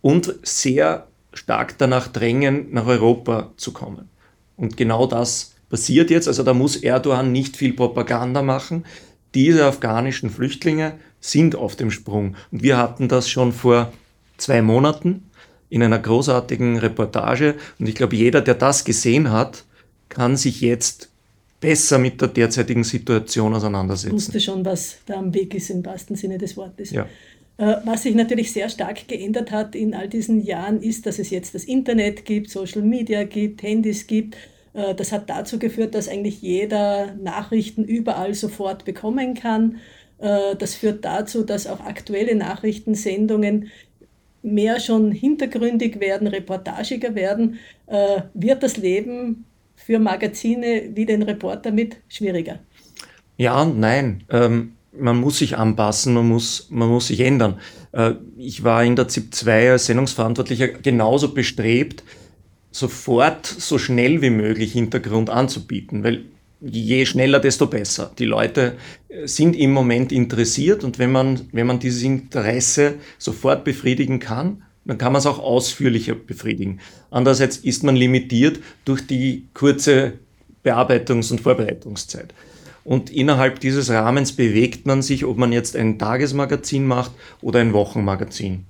und 0.01 0.33
sehr 0.43 1.07
stark 1.33 1.77
danach 1.77 2.07
drängen, 2.07 2.71
nach 2.71 2.87
Europa 2.87 3.51
zu 3.57 3.73
kommen. 3.73 4.09
Und 4.55 4.77
genau 4.77 5.07
das 5.07 5.55
passiert 5.69 6.09
jetzt. 6.09 6.29
Also 6.29 6.43
da 6.43 6.53
muss 6.53 6.77
Erdogan 6.77 7.33
nicht 7.33 7.57
viel 7.57 7.73
Propaganda 7.73 8.41
machen. 8.41 8.85
Diese 9.33 9.65
afghanischen 9.65 10.29
Flüchtlinge 10.29 10.93
sind 11.31 11.55
auf 11.55 11.75
dem 11.75 11.91
Sprung. 11.91 12.35
Und 12.51 12.63
wir 12.63 12.77
hatten 12.77 13.07
das 13.07 13.29
schon 13.29 13.51
vor 13.51 13.91
zwei 14.37 14.61
Monaten 14.61 15.23
in 15.69 15.81
einer 15.81 15.99
großartigen 15.99 16.77
Reportage. 16.77 17.55
Und 17.79 17.89
ich 17.89 17.95
glaube, 17.95 18.15
jeder, 18.15 18.41
der 18.41 18.55
das 18.55 18.85
gesehen 18.85 19.31
hat, 19.31 19.63
kann 20.09 20.37
sich 20.37 20.61
jetzt 20.61 21.09
besser 21.59 21.97
mit 21.97 22.21
der 22.21 22.27
derzeitigen 22.27 22.83
Situation 22.83 23.53
auseinandersetzen. 23.53 24.15
Ich 24.15 24.21
wusste 24.21 24.39
schon, 24.39 24.63
was 24.65 24.97
da 25.05 25.15
am 25.15 25.33
Weg 25.33 25.55
ist 25.55 25.69
im 25.69 25.83
wahrsten 25.85 26.15
Sinne 26.15 26.37
des 26.37 26.55
Wortes. 26.55 26.91
Ja. 26.91 27.07
Äh, 27.57 27.77
was 27.85 28.03
sich 28.03 28.13
natürlich 28.13 28.51
sehr 28.51 28.69
stark 28.69 29.07
geändert 29.07 29.51
hat 29.51 29.75
in 29.75 29.95
all 29.95 30.07
diesen 30.07 30.43
Jahren, 30.43 30.81
ist, 30.81 31.05
dass 31.05 31.19
es 31.19 31.29
jetzt 31.29 31.55
das 31.55 31.63
Internet 31.63 32.25
gibt, 32.25 32.49
Social 32.49 32.81
Media 32.81 33.23
gibt, 33.23 33.63
Handys 33.63 34.05
gibt. 34.05 34.35
Äh, 34.73 34.93
das 34.93 35.11
hat 35.11 35.29
dazu 35.29 35.57
geführt, 35.57 35.95
dass 35.95 36.07
eigentlich 36.07 36.41
jeder 36.41 37.15
Nachrichten 37.15 37.83
überall 37.83 38.33
sofort 38.33 38.85
bekommen 38.85 39.33
kann. 39.33 39.77
Äh, 40.19 40.55
das 40.57 40.75
führt 40.75 41.05
dazu, 41.05 41.43
dass 41.43 41.67
auch 41.67 41.79
aktuelle 41.81 42.35
Nachrichtensendungen 42.35 43.71
mehr 44.41 44.79
schon 44.79 45.11
hintergründig 45.11 45.99
werden, 45.99 46.27
reportagiger 46.27 47.15
werden. 47.15 47.59
Äh, 47.87 48.21
wird 48.33 48.63
das 48.63 48.77
Leben 48.77 49.45
für 49.75 49.99
Magazine 49.99 50.89
wie 50.93 51.05
den 51.05 51.23
Reporter 51.23 51.71
mit 51.71 51.97
schwieriger? 52.07 52.59
Ja 53.37 53.61
und 53.61 53.79
nein. 53.79 54.23
Ähm, 54.29 54.73
man 54.97 55.19
muss 55.19 55.39
sich 55.39 55.57
anpassen, 55.57 56.13
man 56.13 56.27
muss, 56.27 56.67
man 56.69 56.87
muss 56.87 57.07
sich 57.07 57.19
ändern. 57.19 57.59
Äh, 57.91 58.13
ich 58.37 58.63
war 58.63 58.83
in 58.83 58.95
der 58.95 59.07
ZIP 59.07 59.33
2 59.33 59.71
als 59.71 59.87
Sendungsverantwortlicher 59.87 60.67
genauso 60.69 61.33
bestrebt, 61.33 62.03
sofort 62.71 63.45
so 63.45 63.77
schnell 63.77 64.21
wie 64.21 64.29
möglich 64.29 64.71
Hintergrund 64.73 65.29
anzubieten, 65.29 66.03
weil 66.03 66.25
je 66.65 67.05
schneller, 67.05 67.39
desto 67.39 67.67
besser. 67.67 68.11
Die 68.17 68.25
Leute 68.25 68.75
äh, 69.09 69.27
sind 69.27 69.55
im 69.55 69.71
Moment 69.71 70.11
interessiert 70.11 70.83
und 70.83 70.99
wenn 70.99 71.11
man, 71.11 71.41
wenn 71.51 71.67
man 71.67 71.79
dieses 71.79 72.03
Interesse 72.03 72.95
sofort 73.17 73.63
befriedigen 73.63 74.19
kann, 74.19 74.63
dann 74.85 74.97
kann 74.97 75.13
man 75.13 75.19
es 75.19 75.25
auch 75.25 75.39
ausführlicher 75.39 76.13
befriedigen. 76.13 76.79
Andererseits 77.09 77.57
ist 77.57 77.83
man 77.83 77.95
limitiert 77.95 78.59
durch 78.85 79.05
die 79.07 79.47
kurze 79.53 80.13
Bearbeitungs- 80.63 81.31
und 81.31 81.41
Vorbereitungszeit. 81.41 82.33
Und 82.83 83.09
innerhalb 83.09 83.59
dieses 83.59 83.89
Rahmens 83.89 84.33
bewegt 84.33 84.85
man 84.85 85.01
sich, 85.01 85.25
ob 85.25 85.37
man 85.37 85.51
jetzt 85.51 85.75
ein 85.75 85.97
Tagesmagazin 85.97 86.85
macht 86.85 87.11
oder 87.41 87.59
ein 87.59 87.73
Wochenmagazin. 87.73 88.65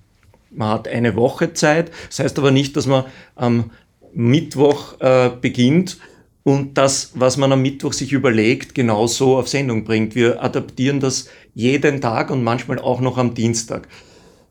Man 0.51 0.69
hat 0.69 0.87
eine 0.87 1.17
Woche 1.17 1.51
Zeit, 1.51 1.91
das 2.07 2.19
heißt 2.19 2.39
aber 2.39 2.51
nicht, 2.51 2.77
dass 2.77 2.87
man 2.87 3.03
am 3.35 3.71
Mittwoch 4.13 5.01
äh, 5.01 5.31
beginnt 5.41 5.97
und 6.45 6.77
das, 6.77 7.11
was 7.15 7.37
man 7.37 7.51
am 7.51 7.63
Mittwoch 7.63 7.91
sich 7.91 8.13
überlegt, 8.13 8.75
genauso 8.75 9.35
auf 9.35 9.49
Sendung 9.49 9.83
bringt. 9.83 10.13
Wir 10.13 10.43
adaptieren 10.43 10.99
das 10.99 11.27
jeden 11.55 12.01
Tag 12.01 12.29
und 12.29 12.43
manchmal 12.43 12.77
auch 12.77 13.01
noch 13.01 13.17
am 13.17 13.33
Dienstag. 13.33 13.87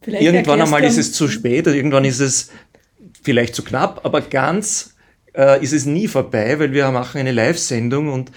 Vielleicht 0.03 0.25
irgendwann 0.25 0.61
einmal 0.61 0.83
ist 0.83 0.99
es 0.99 1.13
zu 1.13 1.29
spät, 1.29 1.69
irgendwann 1.69 2.05
ist 2.05 2.19
es 2.19 2.51
vielleicht 3.23 3.55
zu 3.55 3.63
knapp, 3.63 4.01
aber 4.05 4.23
ganz 4.23 4.97
äh, 5.37 5.63
ist 5.63 5.73
es 5.73 5.87
nie 5.87 6.09
vorbei, 6.09 6.59
weil 6.59 6.73
wir 6.73 6.91
machen 6.91 7.21
eine 7.21 7.31
Live-Sendung 7.31 8.13
und 8.13 8.33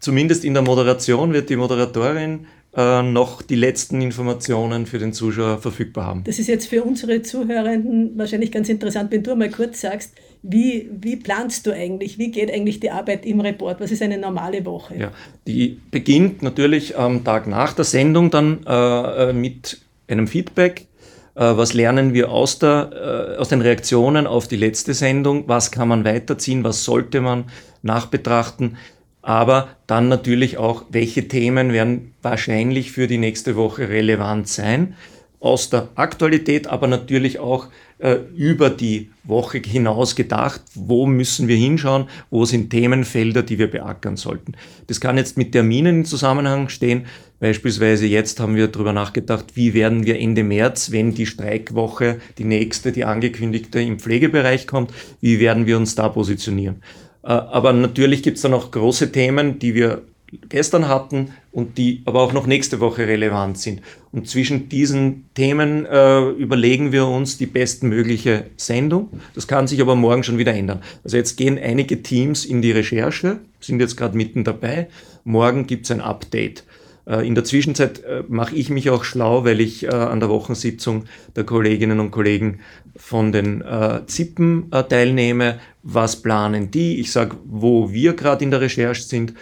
zumindest 0.00 0.42
in 0.42 0.54
der 0.54 0.62
Moderation 0.62 1.34
wird 1.34 1.50
die 1.50 1.56
Moderatorin 1.56 2.46
äh, 2.74 3.02
noch 3.02 3.42
die 3.42 3.56
letzten 3.56 4.00
Informationen 4.00 4.86
für 4.86 4.98
den 4.98 5.12
Zuschauer 5.12 5.58
verfügbar 5.58 6.06
haben. 6.06 6.24
Das 6.24 6.38
ist 6.38 6.46
jetzt 6.46 6.66
für 6.66 6.82
unsere 6.82 7.20
Zuhörenden 7.20 8.16
wahrscheinlich 8.16 8.50
ganz 8.50 8.70
interessant, 8.70 9.12
wenn 9.12 9.22
du 9.22 9.36
mal 9.36 9.50
kurz 9.50 9.82
sagst, 9.82 10.14
wie, 10.42 10.90
wie 11.00 11.16
planst 11.16 11.66
du 11.66 11.72
eigentlich? 11.72 12.18
Wie 12.18 12.30
geht 12.30 12.52
eigentlich 12.52 12.80
die 12.80 12.90
Arbeit 12.90 13.24
im 13.24 13.40
Report? 13.40 13.80
Was 13.80 13.92
ist 13.92 14.02
eine 14.02 14.18
normale 14.18 14.64
Woche? 14.64 14.96
Ja, 14.96 15.12
die 15.46 15.80
beginnt 15.90 16.42
natürlich 16.42 16.98
am 16.98 17.22
Tag 17.22 17.46
nach 17.46 17.72
der 17.72 17.84
Sendung 17.84 18.30
dann 18.30 18.64
äh, 18.66 19.30
äh 19.30 19.32
mit 19.32 19.80
einem 20.08 20.26
Feedback. 20.26 20.86
Äh, 21.34 21.56
was 21.56 21.74
lernen 21.74 22.12
wir 22.12 22.30
aus, 22.30 22.58
der, 22.58 23.36
äh, 23.36 23.38
aus 23.38 23.48
den 23.48 23.60
Reaktionen 23.60 24.26
auf 24.26 24.48
die 24.48 24.56
letzte 24.56 24.94
Sendung? 24.94 25.44
Was 25.46 25.70
kann 25.70 25.86
man 25.86 26.04
weiterziehen? 26.04 26.64
Was 26.64 26.84
sollte 26.84 27.20
man 27.20 27.44
nachbetrachten? 27.82 28.76
Aber 29.22 29.68
dann 29.86 30.08
natürlich 30.08 30.58
auch, 30.58 30.84
welche 30.90 31.28
Themen 31.28 31.72
werden 31.72 32.14
wahrscheinlich 32.20 32.90
für 32.90 33.06
die 33.06 33.18
nächste 33.18 33.54
Woche 33.54 33.88
relevant 33.88 34.48
sein? 34.48 34.96
Aus 35.42 35.70
der 35.70 35.88
Aktualität, 35.96 36.68
aber 36.68 36.86
natürlich 36.86 37.40
auch 37.40 37.66
äh, 37.98 38.18
über 38.36 38.70
die 38.70 39.10
Woche 39.24 39.58
hinaus 39.58 40.14
gedacht, 40.14 40.60
wo 40.74 41.04
müssen 41.06 41.48
wir 41.48 41.56
hinschauen, 41.56 42.06
wo 42.30 42.44
sind 42.44 42.70
Themenfelder, 42.70 43.42
die 43.42 43.58
wir 43.58 43.68
beackern 43.68 44.16
sollten. 44.16 44.54
Das 44.86 45.00
kann 45.00 45.16
jetzt 45.16 45.36
mit 45.36 45.50
Terminen 45.50 45.98
in 45.98 46.04
Zusammenhang 46.04 46.68
stehen. 46.68 47.06
Beispielsweise 47.40 48.06
jetzt 48.06 48.38
haben 48.38 48.54
wir 48.54 48.68
darüber 48.68 48.92
nachgedacht, 48.92 49.54
wie 49.54 49.74
werden 49.74 50.06
wir 50.06 50.20
Ende 50.20 50.44
März, 50.44 50.92
wenn 50.92 51.12
die 51.12 51.26
Streikwoche, 51.26 52.20
die 52.38 52.44
nächste, 52.44 52.92
die 52.92 53.04
angekündigte 53.04 53.80
im 53.80 53.98
Pflegebereich 53.98 54.68
kommt, 54.68 54.92
wie 55.20 55.40
werden 55.40 55.66
wir 55.66 55.76
uns 55.76 55.96
da 55.96 56.08
positionieren. 56.08 56.82
Äh, 57.24 57.32
aber 57.32 57.72
natürlich 57.72 58.22
gibt 58.22 58.36
es 58.36 58.42
dann 58.42 58.54
auch 58.54 58.70
große 58.70 59.10
Themen, 59.10 59.58
die 59.58 59.74
wir 59.74 60.02
gestern 60.48 60.88
hatten 60.88 61.32
und 61.52 61.78
die 61.78 62.02
aber 62.06 62.20
auch 62.20 62.32
noch 62.32 62.46
nächste 62.46 62.80
Woche 62.80 63.06
relevant 63.06 63.58
sind. 63.58 63.82
Und 64.10 64.28
zwischen 64.28 64.68
diesen 64.68 65.26
Themen 65.34 65.86
äh, 65.86 66.30
überlegen 66.30 66.92
wir 66.92 67.06
uns 67.06 67.38
die 67.38 67.46
bestmögliche 67.46 68.46
Sendung. 68.56 69.20
Das 69.34 69.46
kann 69.46 69.66
sich 69.66 69.80
aber 69.80 69.94
morgen 69.94 70.24
schon 70.24 70.38
wieder 70.38 70.54
ändern. 70.54 70.82
Also 71.04 71.18
jetzt 71.18 71.36
gehen 71.36 71.58
einige 71.58 72.02
Teams 72.02 72.44
in 72.44 72.62
die 72.62 72.72
Recherche, 72.72 73.38
sind 73.60 73.80
jetzt 73.80 73.96
gerade 73.96 74.16
mitten 74.16 74.44
dabei. 74.44 74.88
Morgen 75.24 75.66
gibt 75.66 75.84
es 75.84 75.90
ein 75.90 76.00
Update. 76.00 76.64
Äh, 77.06 77.26
in 77.26 77.34
der 77.34 77.44
Zwischenzeit 77.44 78.02
äh, 78.04 78.22
mache 78.28 78.54
ich 78.54 78.70
mich 78.70 78.90
auch 78.90 79.04
schlau, 79.04 79.44
weil 79.44 79.60
ich 79.60 79.84
äh, 79.84 79.88
an 79.88 80.20
der 80.20 80.28
Wochensitzung 80.28 81.04
der 81.36 81.44
Kolleginnen 81.44 82.00
und 82.00 82.10
Kollegen 82.10 82.60
von 82.94 83.32
den 83.32 83.64
Zippen 84.06 84.70
teilnehme. 84.70 85.58
Was 85.82 86.20
planen 86.20 86.70
die? 86.70 87.00
Ich 87.00 87.10
sage, 87.10 87.38
wo 87.46 87.90
wir 87.90 88.12
gerade 88.12 88.44
in 88.44 88.50
der 88.50 88.60
Recherche 88.60 89.02
sind 89.02 89.32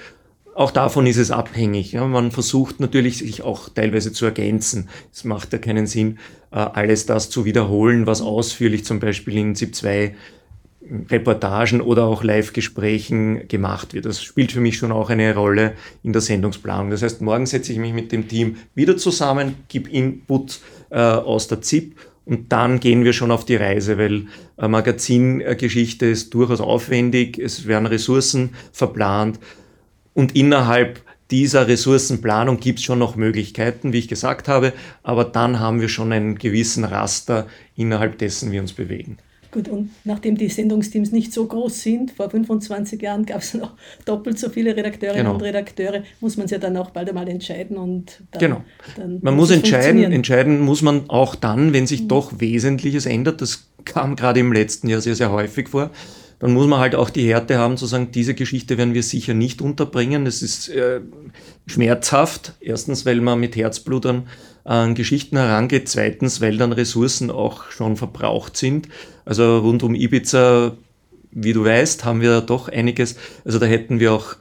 auch 0.61 0.71
davon 0.71 1.07
ist 1.07 1.17
es 1.17 1.31
abhängig. 1.31 1.93
Ja. 1.93 2.07
Man 2.07 2.31
versucht 2.33 2.81
natürlich, 2.81 3.17
sich 3.17 3.41
auch 3.41 3.71
teilweise 3.71 4.13
zu 4.13 4.27
ergänzen. 4.27 4.91
Es 5.11 5.25
macht 5.25 5.55
ja 5.55 5.59
keinen 5.59 5.87
Sinn, 5.87 6.19
äh, 6.53 6.57
alles 6.57 7.07
das 7.07 7.31
zu 7.31 7.47
wiederholen, 7.47 8.07
was 8.07 8.21
ausführlich 8.21 8.85
zum 8.85 9.01
Beispiel 9.01 9.39
in 9.39 9.55
ZIP 9.55 9.75
2 9.75 10.15
Reportagen 11.09 11.81
oder 11.81 12.05
auch 12.05 12.23
Live-Gesprächen 12.23 13.49
gemacht 13.49 13.95
wird. 13.95 14.05
Das 14.05 14.23
spielt 14.23 14.53
für 14.53 14.61
mich 14.61 14.77
schon 14.77 14.93
auch 14.93 15.09
eine 15.09 15.35
Rolle 15.35 15.73
in 16.03 16.13
der 16.13 16.21
Sendungsplanung. 16.21 16.91
Das 16.91 17.01
heißt, 17.01 17.23
morgen 17.23 17.47
setze 17.47 17.73
ich 17.73 17.79
mich 17.79 17.95
mit 17.95 18.13
dem 18.13 18.29
Team 18.29 18.57
wieder 18.75 18.99
zusammen, 18.99 19.55
gebe 19.69 19.89
Input 19.89 20.61
äh, 20.91 20.99
aus 20.99 21.49
der 21.49 21.63
ZIP 21.63 21.97
und 22.27 22.53
dann 22.53 22.81
gehen 22.81 23.05
wir 23.05 23.15
schon 23.15 23.31
auf 23.31 23.47
die 23.47 23.57
Reise, 23.57 23.97
weil 23.97 24.27
äh, 24.59 24.69
Magazingeschichte 24.69 26.05
ist 26.05 26.35
durchaus 26.35 26.61
aufwendig, 26.61 27.39
es 27.39 27.67
werden 27.67 27.87
Ressourcen 27.87 28.51
verplant 28.73 29.39
und 30.21 30.37
innerhalb 30.37 31.01
dieser 31.31 31.67
Ressourcenplanung 31.67 32.61
gibt 32.61 32.81
es 32.81 32.85
schon 32.85 32.99
noch 32.99 33.17
Möglichkeiten, 33.17 33.95
wie 33.95 33.99
ich 33.99 34.09
gesagt 34.09 34.49
habe, 34.49 34.75
aber 35.03 35.25
dann 35.25 35.59
haben 35.61 35.81
wir 35.81 35.89
schon 35.89 36.13
einen 36.13 36.37
gewissen 36.37 36.85
Raster, 36.85 37.47
innerhalb 37.75 38.19
dessen 38.19 38.53
wir 38.53 38.61
uns 38.61 38.75
bewegen. 38.75 39.17
Gut, 39.51 39.67
und 39.69 39.91
nachdem 40.05 40.37
die 40.37 40.49
Sendungsteams 40.49 41.11
nicht 41.11 41.33
so 41.33 41.47
groß 41.47 41.81
sind, 41.81 42.11
vor 42.13 42.29
25 42.29 43.01
Jahren 43.01 43.25
gab 43.25 43.41
es 43.41 43.55
noch 43.55 43.73
doppelt 44.05 44.39
so 44.39 44.51
viele 44.51 44.77
Redakteurinnen 44.77 45.25
genau. 45.25 45.35
und 45.37 45.43
Redakteure, 45.43 46.03
muss 46.21 46.37
man 46.37 46.45
es 46.45 46.51
ja 46.51 46.59
dann 46.59 46.77
auch 46.77 46.91
bald 46.91 47.09
einmal 47.09 47.29
entscheiden 47.29 47.79
und 47.79 48.23
dann, 48.31 48.41
Genau. 48.41 48.65
Dann 48.97 49.21
man 49.23 49.35
muss 49.35 49.51
entscheiden, 49.51 50.03
entscheiden 50.05 50.61
muss 50.61 50.83
man 50.83 51.09
auch 51.09 51.35
dann, 51.35 51.73
wenn 51.73 51.87
sich 51.87 52.03
mhm. 52.03 52.09
doch 52.09 52.41
Wesentliches 52.41 53.07
ändert. 53.07 53.41
Das 53.41 53.71
kam 53.87 54.17
gerade 54.17 54.39
im 54.39 54.53
letzten 54.53 54.89
Jahr 54.89 55.01
sehr, 55.01 55.15
sehr 55.17 55.33
häufig 55.33 55.71
vor 55.71 55.91
dann 56.41 56.55
muss 56.55 56.67
man 56.67 56.81
halt 56.81 56.95
auch 56.95 57.11
die 57.11 57.29
Härte 57.29 57.59
haben 57.59 57.77
zu 57.77 57.85
sagen, 57.85 58.13
diese 58.13 58.35
Geschichte 58.35 58.79
werden 58.79 58.95
wir 58.95 59.03
sicher 59.03 59.35
nicht 59.35 59.61
unterbringen. 59.61 60.25
Das 60.25 60.41
ist 60.41 60.71
äh, 60.71 61.01
schmerzhaft. 61.67 62.55
Erstens, 62.61 63.05
weil 63.05 63.21
man 63.21 63.39
mit 63.39 63.57
Herzblutern 63.57 64.27
an 64.65 64.95
Geschichten 64.95 65.37
herangeht. 65.37 65.89
Zweitens, 65.91 66.41
weil 66.41 66.57
dann 66.57 66.73
Ressourcen 66.73 67.31
auch 67.31 67.71
schon 67.71 67.99
verbraucht 67.99 68.57
sind. 68.57 68.89
Also 69.27 69.59
rund 69.59 69.83
um 69.83 69.95
Ibiza, 69.95 70.79
wie 71.31 71.53
du 71.53 71.63
weißt, 71.63 72.07
haben 72.07 72.23
wir 72.23 72.41
doch 72.41 72.71
einiges. 72.71 73.17
Also 73.45 73.59
da 73.59 73.67
hätten 73.67 74.01
wir 74.01 74.15
auch 74.15 74.37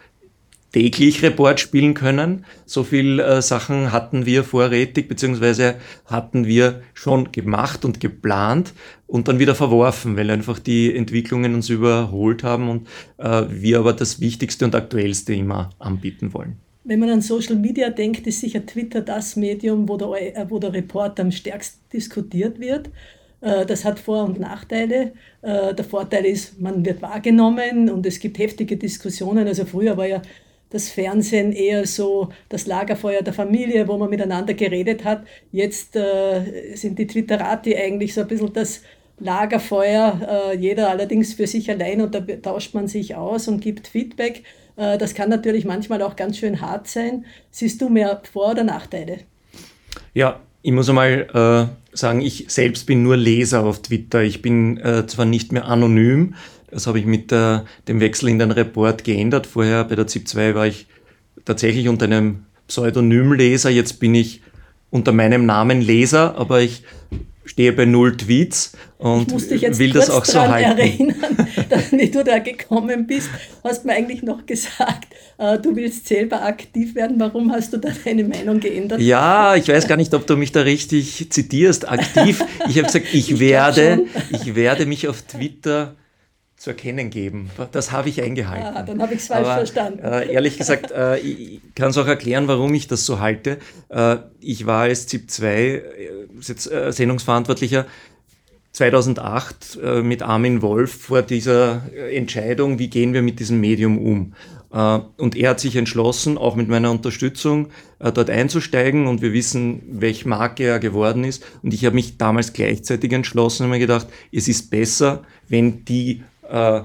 täglich 0.72 1.24
Report 1.24 1.60
spielen 1.60 1.94
können. 1.94 2.46
So 2.66 2.84
viel 2.84 3.20
äh, 3.20 3.42
Sachen 3.42 3.92
hatten 3.92 4.26
wir 4.26 4.44
vorrätig, 4.44 5.08
beziehungsweise 5.08 5.76
hatten 6.06 6.46
wir 6.46 6.82
schon 6.94 7.32
gemacht 7.32 7.86
und 7.86 8.00
geplant 8.00 8.74
und 9.08 9.28
dann 9.28 9.40
wieder 9.40 9.56
verworfen, 9.56 10.16
weil 10.18 10.30
einfach 10.30 10.60
die 10.60 10.96
Entwicklungen 10.96 11.56
uns 11.56 11.70
überholt 11.70 12.44
haben 12.44 12.70
und 12.70 12.88
äh, 13.18 13.44
wir 13.50 13.80
aber 13.80 13.94
das 13.94 14.20
Wichtigste 14.20 14.66
und 14.66 14.76
Aktuellste 14.76 15.34
immer 15.34 15.72
anbieten 15.80 16.34
wollen. 16.34 16.58
Wenn 16.84 17.00
man 17.00 17.10
an 17.10 17.22
Social 17.22 17.56
Media 17.56 17.90
denkt, 17.90 18.26
ist 18.26 18.42
sicher 18.42 18.66
Twitter 18.66 19.02
das 19.02 19.36
Medium, 19.36 19.88
wo 19.90 19.98
der, 19.98 20.38
äh, 20.38 20.46
wo 20.50 20.60
der 20.60 20.74
Report 20.74 21.20
am 21.20 21.32
stärksten 21.32 21.80
diskutiert 21.92 22.60
wird. 22.60 22.90
Äh, 23.42 23.66
das 23.66 23.86
hat 23.86 24.00
Vor- 24.00 24.26
und 24.26 24.40
Nachteile. 24.40 25.14
Äh, 25.42 25.74
der 25.74 25.86
Vorteil 25.86 26.26
ist, 26.26 26.60
man 26.60 26.86
wird 26.86 27.02
wahrgenommen 27.02 27.90
und 27.90 28.06
es 28.06 28.20
gibt 28.20 28.38
heftige 28.38 28.78
Diskussionen. 28.78 29.48
Also 29.48 29.66
früher 29.66 29.98
war 29.98 30.08
ja 30.08 30.22
das 30.70 30.90
Fernsehen 30.90 31.52
eher 31.52 31.86
so 31.86 32.30
das 32.50 32.68
Lagerfeuer 32.68 33.22
der 33.22 33.34
Familie, 33.34 33.88
wo 33.88 33.98
man 33.98 34.10
miteinander 34.10 34.54
geredet 34.54 35.04
hat. 35.04 35.24
Jetzt 35.52 35.96
äh, 35.96 36.76
sind 36.76 37.00
die 37.00 37.08
Twitterati 37.08 37.76
eigentlich 37.76 38.14
so 38.14 38.22
ein 38.22 38.28
bisschen 38.28 38.54
das 38.54 38.82
Lagerfeuer, 39.20 40.52
äh, 40.54 40.58
jeder 40.58 40.90
allerdings 40.90 41.34
für 41.34 41.48
sich 41.48 41.70
allein 41.70 42.02
und 42.02 42.16
da 42.16 42.22
tauscht 42.22 42.74
man 42.74 42.88
sich 42.88 43.16
aus 43.16 43.48
und 43.48 43.62
gibt 43.62 43.88
Feedback. 43.88 44.44
Äh, 44.78 44.98
das 44.98 45.14
kann 45.14 45.30
natürlich 45.30 45.66
manchmal 45.66 46.02
auch 46.02 46.16
ganz 46.16 46.38
schön 46.38 46.62
hart 46.62 46.88
sein. 46.88 47.26
Siehst 47.52 47.82
du 47.82 47.90
mehr 47.90 48.22
Vor- 48.32 48.52
oder 48.52 48.64
Nachteile? 48.64 49.20
Ja, 50.14 50.40
ich 50.62 50.72
muss 50.72 50.90
einmal 50.90 51.28
äh, 51.34 51.96
sagen, 51.96 52.22
ich 52.22 52.46
selbst 52.48 52.86
bin 52.86 53.04
nur 53.04 53.18
Leser 53.18 53.66
auf 53.66 53.82
Twitter. 53.82 54.22
Ich 54.24 54.42
bin 54.42 54.78
äh, 54.78 55.06
zwar 55.08 55.26
nicht 55.26 55.52
mehr 55.52 55.66
anonym, 55.66 56.36
das 56.72 56.88
habe 56.88 57.00
ich 57.00 57.06
mit 57.06 57.32
der, 57.32 57.66
dem 57.88 58.00
Wechsel 58.00 58.30
in 58.30 58.40
den 58.40 58.52
Report 58.52 59.04
geändert. 59.04 59.48
Vorher 59.48 59.84
bei 59.84 59.96
der 59.96 60.08
ZIP 60.08 60.28
2 60.28 60.56
war 60.56 60.68
ich 60.68 60.88
tatsächlich 61.46 61.88
unter 61.88 62.06
einem 62.06 62.46
Pseudonymleser. 62.68 63.70
Jetzt 63.70 64.00
bin 64.00 64.16
ich 64.16 64.42
unter 64.92 65.12
meinem 65.12 65.46
Namen 65.46 65.82
Leser, 65.82 66.36
aber 66.36 66.62
ich 66.62 66.84
stehe 67.46 67.74
bei 67.74 67.86
null 67.86 68.16
Tweets 68.16 68.74
und 69.00 69.32
will 69.32 69.92
das 69.92 70.10
auch 70.10 70.24
so 70.24 70.40
halten. 70.40 70.78
erinnern, 70.78 71.48
dass, 71.70 71.92
wie 71.92 72.10
du 72.10 72.24
da 72.24 72.38
gekommen 72.40 73.08
bist, 73.08 73.30
hast 73.64 73.86
mir 73.86 73.94
eigentlich 73.94 74.22
noch 74.22 74.46
gesagt, 74.46 75.08
äh, 75.38 75.58
du 75.58 75.76
willst 75.76 76.08
selber 76.08 76.44
aktiv 76.44 76.94
werden. 76.94 77.20
Warum 77.20 77.52
hast 77.52 77.74
du 77.74 77.78
da 77.78 77.90
deine 78.06 78.24
Meinung 78.24 78.60
geändert? 78.60 79.02
Ja, 79.02 79.56
ich 79.56 79.68
weiß 79.68 79.88
gar 79.88 79.98
nicht, 79.98 80.14
ob 80.14 80.28
du 80.28 80.38
mich 80.38 80.52
da 80.52 80.62
richtig 80.62 81.32
zitierst. 81.32 81.90
Aktiv. 81.90 82.44
Ich 82.68 82.78
habe 82.78 82.86
gesagt, 82.86 83.08
ich, 83.12 83.32
ich 83.32 83.40
werde, 83.40 84.06
ich 84.30 84.54
werde 84.54 84.86
mich 84.86 85.08
auf 85.08 85.24
Twitter 85.24 85.96
zu 86.60 86.72
erkennen 86.72 87.10
geben. 87.10 87.50
Das 87.72 87.94
habe 87.94 88.10
ich 88.10 88.22
eingehalten. 88.22 88.76
Ah, 88.76 88.84
dann 88.84 89.02
habe 89.02 89.14
ich 89.14 89.22
es 89.22 89.28
falsch 89.28 89.48
Aber, 89.48 89.56
verstanden. 89.56 90.00
Äh, 90.00 90.34
ehrlich 90.34 90.58
gesagt, 90.58 90.92
äh, 90.92 91.18
ich 91.18 91.62
kann 91.74 91.92
es 91.92 91.98
auch 91.98 92.06
erklären, 92.06 92.50
warum 92.50 92.74
ich 92.74 92.88
das 92.88 93.06
so 93.06 93.22
halte. 93.22 93.60
Äh, 93.88 94.18
ich 94.42 94.66
war 94.66 94.82
als 94.82 95.08
ZIP 95.08 95.32
2 95.32 95.48
äh, 95.48 95.82
äh, 96.50 96.92
Sendungsverantwortlicher 96.92 97.86
2008 98.74 99.80
äh, 99.82 100.02
mit 100.02 100.22
Armin 100.22 100.62
Wolf 100.62 101.04
vor 101.04 101.22
dieser 101.22 101.82
Entscheidung, 102.12 102.78
wie 102.78 102.90
gehen 102.90 103.14
wir 103.14 103.22
mit 103.22 103.40
diesem 103.40 103.62
Medium 103.62 103.98
um. 103.98 104.34
Und 104.72 105.36
er 105.36 105.50
hat 105.50 105.60
sich 105.60 105.76
entschlossen, 105.78 106.38
auch 106.38 106.56
mit 106.56 106.68
meiner 106.68 106.92
Unterstützung, 106.92 107.70
dort 107.98 108.30
einzusteigen 108.30 109.08
und 109.08 109.20
wir 109.24 109.34
wissen, 109.34 109.82
welche 109.90 110.30
Marke 110.30 110.66
er 110.66 110.78
geworden 110.78 111.24
ist. 111.24 111.44
Und 111.64 111.74
ich 111.74 111.86
habe 111.86 111.96
mich 111.96 112.20
damals 112.20 112.54
gleichzeitig 112.54 113.12
entschlossen 113.12 113.64
und 113.64 113.72
mir 113.72 113.80
gedacht, 113.80 114.06
es 114.32 114.48
ist 114.48 114.70
besser, 114.70 115.24
wenn 115.48 115.86
die 115.86 116.22
äh, 116.50 116.82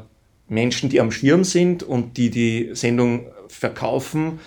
Menschen, 0.49 0.91
die 0.91 1.01
am 1.01 1.11
Schirm 1.11 1.45
sind 1.45 1.83
und 1.83 2.17
die 2.17 2.31
die 2.31 2.71
Sendung 2.75 3.27
verkaufen, 3.49 4.41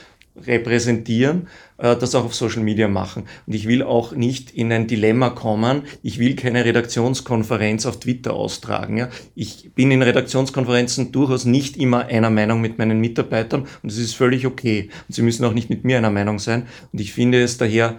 repräsentieren, 0.46 1.48
äh, 1.78 1.96
das 1.96 2.16
auch 2.16 2.26
auf 2.26 2.36
Social 2.36 2.62
Media 2.62 2.88
machen. 2.88 3.24
Und 3.46 3.54
ich 3.54 3.68
will 3.68 3.84
auch 3.84 4.12
nicht 4.14 4.52
in 4.52 4.72
ein 4.72 4.88
Dilemma 4.88 5.30
kommen, 5.30 5.84
ich 6.04 6.20
will 6.20 6.36
keine 6.36 6.66
Redaktionskonferenz 6.66 7.86
auf 7.86 8.00
Twitter 8.00 8.34
austragen. 8.34 9.08
Ich 9.36 9.72
bin 9.74 9.92
in 9.92 10.02
Redaktionskonferenzen 10.02 11.12
durchaus 11.12 11.46
nicht 11.46 11.78
immer 11.78 12.06
einer 12.06 12.30
Meinung 12.30 12.62
mit 12.62 12.78
meinen 12.78 13.00
Mitarbeitern 13.00 13.62
und 13.62 13.92
das 13.92 13.98
ist 13.98 14.16
völlig 14.16 14.46
okay. 14.46 14.90
Und 15.08 15.16
sie 15.16 15.22
müssen 15.22 15.46
auch 15.46 15.54
nicht 15.54 15.70
mit 15.70 15.84
mir 15.84 15.98
einer 15.98 16.12
Meinung 16.12 16.40
sein. 16.40 16.68
Und 16.92 17.02
ich 17.02 17.14
finde 17.14 17.42
es 17.42 17.58
daher 17.58 17.98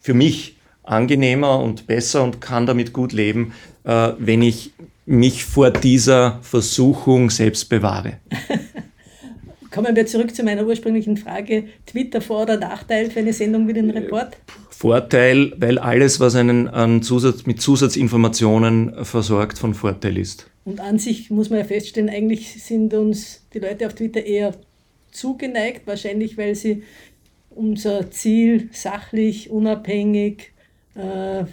für 0.00 0.14
mich 0.14 0.56
angenehmer 0.82 1.60
und 1.60 1.86
besser 1.86 2.24
und 2.24 2.40
kann 2.40 2.66
damit 2.66 2.92
gut 2.92 3.12
leben, 3.12 3.52
äh, 3.84 4.12
wenn 4.18 4.42
ich 4.42 4.72
mich 5.06 5.44
vor 5.44 5.70
dieser 5.70 6.38
Versuchung 6.42 7.30
selbst 7.30 7.68
bewahre. 7.68 8.18
Kommen 9.70 9.96
wir 9.96 10.06
zurück 10.06 10.34
zu 10.34 10.42
meiner 10.42 10.66
ursprünglichen 10.66 11.16
Frage. 11.16 11.64
Twitter 11.86 12.20
Vor- 12.20 12.42
oder 12.42 12.58
Nachteil 12.58 13.10
für 13.10 13.20
eine 13.20 13.32
Sendung 13.32 13.66
wie 13.68 13.72
den 13.72 13.88
Report? 13.90 14.36
Vorteil, 14.68 15.54
weil 15.56 15.78
alles, 15.78 16.20
was 16.20 16.34
einen 16.34 16.68
an 16.68 17.02
Zusatz, 17.02 17.46
mit 17.46 17.62
Zusatzinformationen 17.62 19.04
versorgt, 19.04 19.58
von 19.58 19.72
Vorteil 19.72 20.18
ist. 20.18 20.50
Und 20.64 20.80
an 20.80 20.98
sich 20.98 21.30
muss 21.30 21.48
man 21.48 21.60
ja 21.60 21.64
feststellen, 21.64 22.10
eigentlich 22.10 22.62
sind 22.62 22.92
uns 22.92 23.46
die 23.54 23.60
Leute 23.60 23.86
auf 23.86 23.94
Twitter 23.94 24.24
eher 24.24 24.54
zugeneigt, 25.10 25.86
wahrscheinlich 25.86 26.36
weil 26.36 26.54
sie 26.54 26.82
unser 27.50 28.10
Ziel 28.10 28.68
sachlich, 28.72 29.50
unabhängig, 29.50 30.52
äh, 30.94 31.44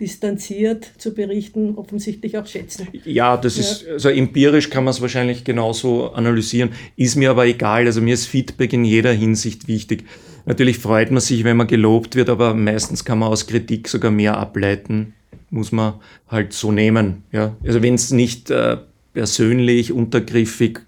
distanziert 0.00 0.90
zu 0.98 1.14
berichten, 1.14 1.74
offensichtlich 1.76 2.36
auch 2.36 2.46
schätzen. 2.46 2.88
Ja, 3.04 3.36
das 3.36 3.56
ja. 3.56 3.62
ist, 3.62 3.88
also 3.88 4.08
empirisch 4.10 4.70
kann 4.70 4.84
man 4.84 4.92
es 4.92 5.00
wahrscheinlich 5.00 5.44
genauso 5.44 6.12
analysieren, 6.12 6.70
ist 6.96 7.16
mir 7.16 7.30
aber 7.30 7.46
egal. 7.46 7.86
Also 7.86 8.02
mir 8.02 8.14
ist 8.14 8.26
Feedback 8.26 8.72
in 8.72 8.84
jeder 8.84 9.12
Hinsicht 9.12 9.68
wichtig. 9.68 10.04
Natürlich 10.44 10.78
freut 10.78 11.10
man 11.10 11.20
sich, 11.20 11.44
wenn 11.44 11.56
man 11.56 11.66
gelobt 11.66 12.14
wird, 12.14 12.28
aber 12.28 12.54
meistens 12.54 13.04
kann 13.04 13.18
man 13.18 13.30
aus 13.30 13.46
Kritik 13.46 13.88
sogar 13.88 14.10
mehr 14.10 14.36
ableiten, 14.36 15.14
muss 15.50 15.72
man 15.72 15.94
halt 16.28 16.52
so 16.52 16.70
nehmen. 16.70 17.24
Ja? 17.32 17.56
Also 17.64 17.82
wenn 17.82 17.94
es 17.94 18.10
nicht 18.12 18.50
äh, 18.50 18.76
persönlich, 19.12 19.92
untergriffig, 19.92 20.80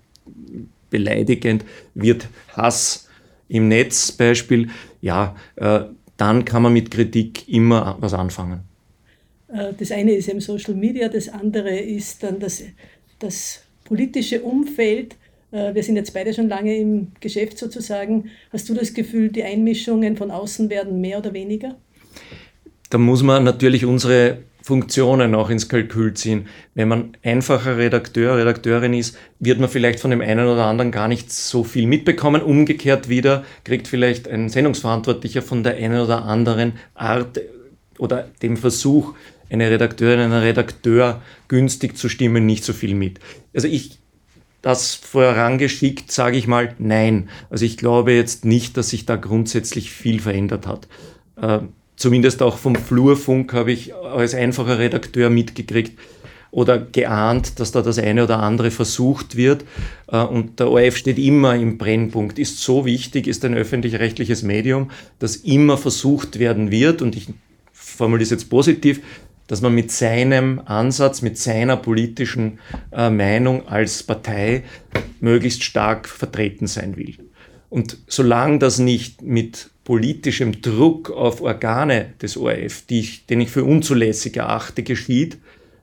beleidigend 0.91 1.65
wird, 1.95 2.29
Hass 2.53 3.09
im 3.49 3.69
Netz 3.69 4.13
Beispiel, 4.13 4.69
ja, 5.01 5.35
äh, 5.57 5.81
dann 6.17 6.45
kann 6.45 6.63
man 6.63 6.73
mit 6.73 6.91
Kritik 6.91 7.49
immer 7.49 7.97
was 8.01 8.13
anfangen. 8.13 8.68
Äh, 9.49 9.73
das 9.79 9.91
eine 9.91 10.13
ist 10.13 10.29
eben 10.29 10.41
Social 10.41 10.75
Media, 10.75 11.09
das 11.09 11.29
andere 11.29 11.79
ist 11.79 12.23
dann 12.23 12.39
das, 12.39 12.63
das 13.19 13.63
politische 13.85 14.43
Umfeld. 14.43 15.17
Äh, 15.51 15.75
wir 15.75 15.83
sind 15.83 15.97
jetzt 15.97 16.15
beide 16.15 16.33
schon 16.35 16.49
lange 16.49 16.77
im 16.77 17.09
Geschäft 17.21 17.59
sozusagen. 17.59 18.31
Hast 18.53 18.69
du 18.69 18.75
das 18.75 18.95
Gefühl, 18.95 19.31
die 19.31 19.43
Einmischungen 19.43 20.17
von 20.17 20.31
außen 20.31 20.71
werden 20.71 21.01
mehr 21.01 21.19
oder 21.19 21.33
weniger? 21.33 21.77
Da 22.91 22.99
muss 22.99 23.23
man 23.23 23.45
natürlich 23.45 23.85
unsere 23.85 24.39
Funktionen 24.63 25.35
auch 25.35 25.49
ins 25.49 25.69
Kalkül 25.69 26.13
ziehen. 26.13 26.47
Wenn 26.75 26.89
man 26.89 27.17
einfacher 27.23 27.79
Redakteur, 27.79 28.37
Redakteurin 28.37 28.93
ist, 28.93 29.17
wird 29.39 29.61
man 29.61 29.71
vielleicht 29.71 29.99
von 29.99 30.11
dem 30.11 30.21
einen 30.21 30.47
oder 30.47 30.67
anderen 30.67 30.91
gar 30.91 31.09
nicht 31.09 31.33
so 31.33 31.65
viel 31.65 31.87
mitbekommen. 31.87 32.43
Umgekehrt 32.43 33.09
wieder 33.09 33.45
kriegt 33.65 33.89
vielleicht 33.89 34.29
ein 34.29 34.51
Sendungsverantwortlicher 34.51 35.41
von 35.41 35.63
der 35.63 35.77
einen 35.77 36.01
oder 36.01 36.25
anderen 36.25 36.75
Art 36.95 37.41
oder 37.99 38.29
dem 38.43 38.59
Versuch, 38.59 39.15
eine 39.51 39.71
Redakteurin, 39.71 40.21
einen 40.21 40.33
Redakteur 40.43 41.23
günstig 41.49 41.97
zu 41.97 42.09
stimmen, 42.09 42.47
nicht 42.47 42.65
so 42.65 42.73
viel 42.73 42.95
mit. 42.95 43.21
Also 43.55 43.69
ich, 43.69 43.99
das 44.63 44.95
vorangeschickt, 44.95 46.11
sage 46.13 46.37
ich 46.37 46.47
mal, 46.47 46.75
nein. 46.79 47.29
Also 47.51 47.65
ich 47.65 47.77
glaube 47.77 48.13
jetzt 48.13 48.45
nicht, 48.45 48.77
dass 48.77 48.91
sich 48.91 49.07
da 49.07 49.17
grundsätzlich 49.17 49.91
viel 49.91 50.21
verändert 50.21 50.67
hat. 50.67 50.89
Äh, 51.41 51.61
zumindest 51.97 52.43
auch 52.43 52.59
vom 52.59 52.77
Flurfunk 52.77 53.53
habe 53.53 53.73
ich 53.73 53.95
als 53.95 54.35
einfacher 54.35 54.79
Redakteur 54.79 55.31
mitgekriegt 55.31 55.99
oder 56.51 56.79
geahnt, 56.79 57.61
dass 57.61 57.73
da 57.73 57.83
das 57.83 57.99
eine 57.99 58.25
oder 58.25 58.41
andere 58.41 58.71
versucht 58.71 59.37
wird. 59.37 59.65
Äh, 60.09 60.23
und 60.23 60.61
der 60.61 60.71
ORF 60.71 60.97
steht 60.97 61.19
immer 61.19 61.55
im 61.55 61.79
Brennpunkt, 61.79 62.39
ist 62.39 62.61
so 62.61 62.85
wichtig, 62.85 63.27
ist 63.27 63.45
ein 63.45 63.55
öffentlich-rechtliches 63.55 64.43
Medium, 64.43 64.91
das 65.19 65.37
immer 65.37 65.77
versucht 65.77 66.39
werden 66.39 66.71
wird. 66.71 67.03
Und 67.03 67.17
ich 67.17 67.29
formuliere 67.73 68.25
es 68.25 68.31
jetzt 68.31 68.49
positiv, 68.51 69.01
dass 69.49 69.61
man 69.61 69.75
mit 69.75 69.91
seinem 69.91 70.61
Ansatz, 70.65 71.21
mit 71.23 71.37
seiner 71.37 71.77
politischen 71.77 72.61
äh, 72.93 73.11
Meinung 73.11 73.67
als 73.67 74.05
Partei 74.05 74.63
möglichst 75.21 75.65
stark 75.65 76.09
vertreten 76.09 76.69
sein 76.69 76.97
will. 76.97 77.17
Und 77.71 77.99
solange 78.07 78.61
das 78.61 78.79
nicht 78.79 79.23
mit 79.23 79.71
politischem 79.85 80.61
Druck 80.63 81.11
auf 81.11 81.41
Organe 81.41 82.15
des 82.23 82.37
ORF, 82.37 82.85
ich, 82.89 83.27
den 83.27 83.41
ich 83.41 83.51
für 83.51 83.65
unzulässig 83.65 84.37
erachte, 84.37 84.83
geschieht, 84.83 85.39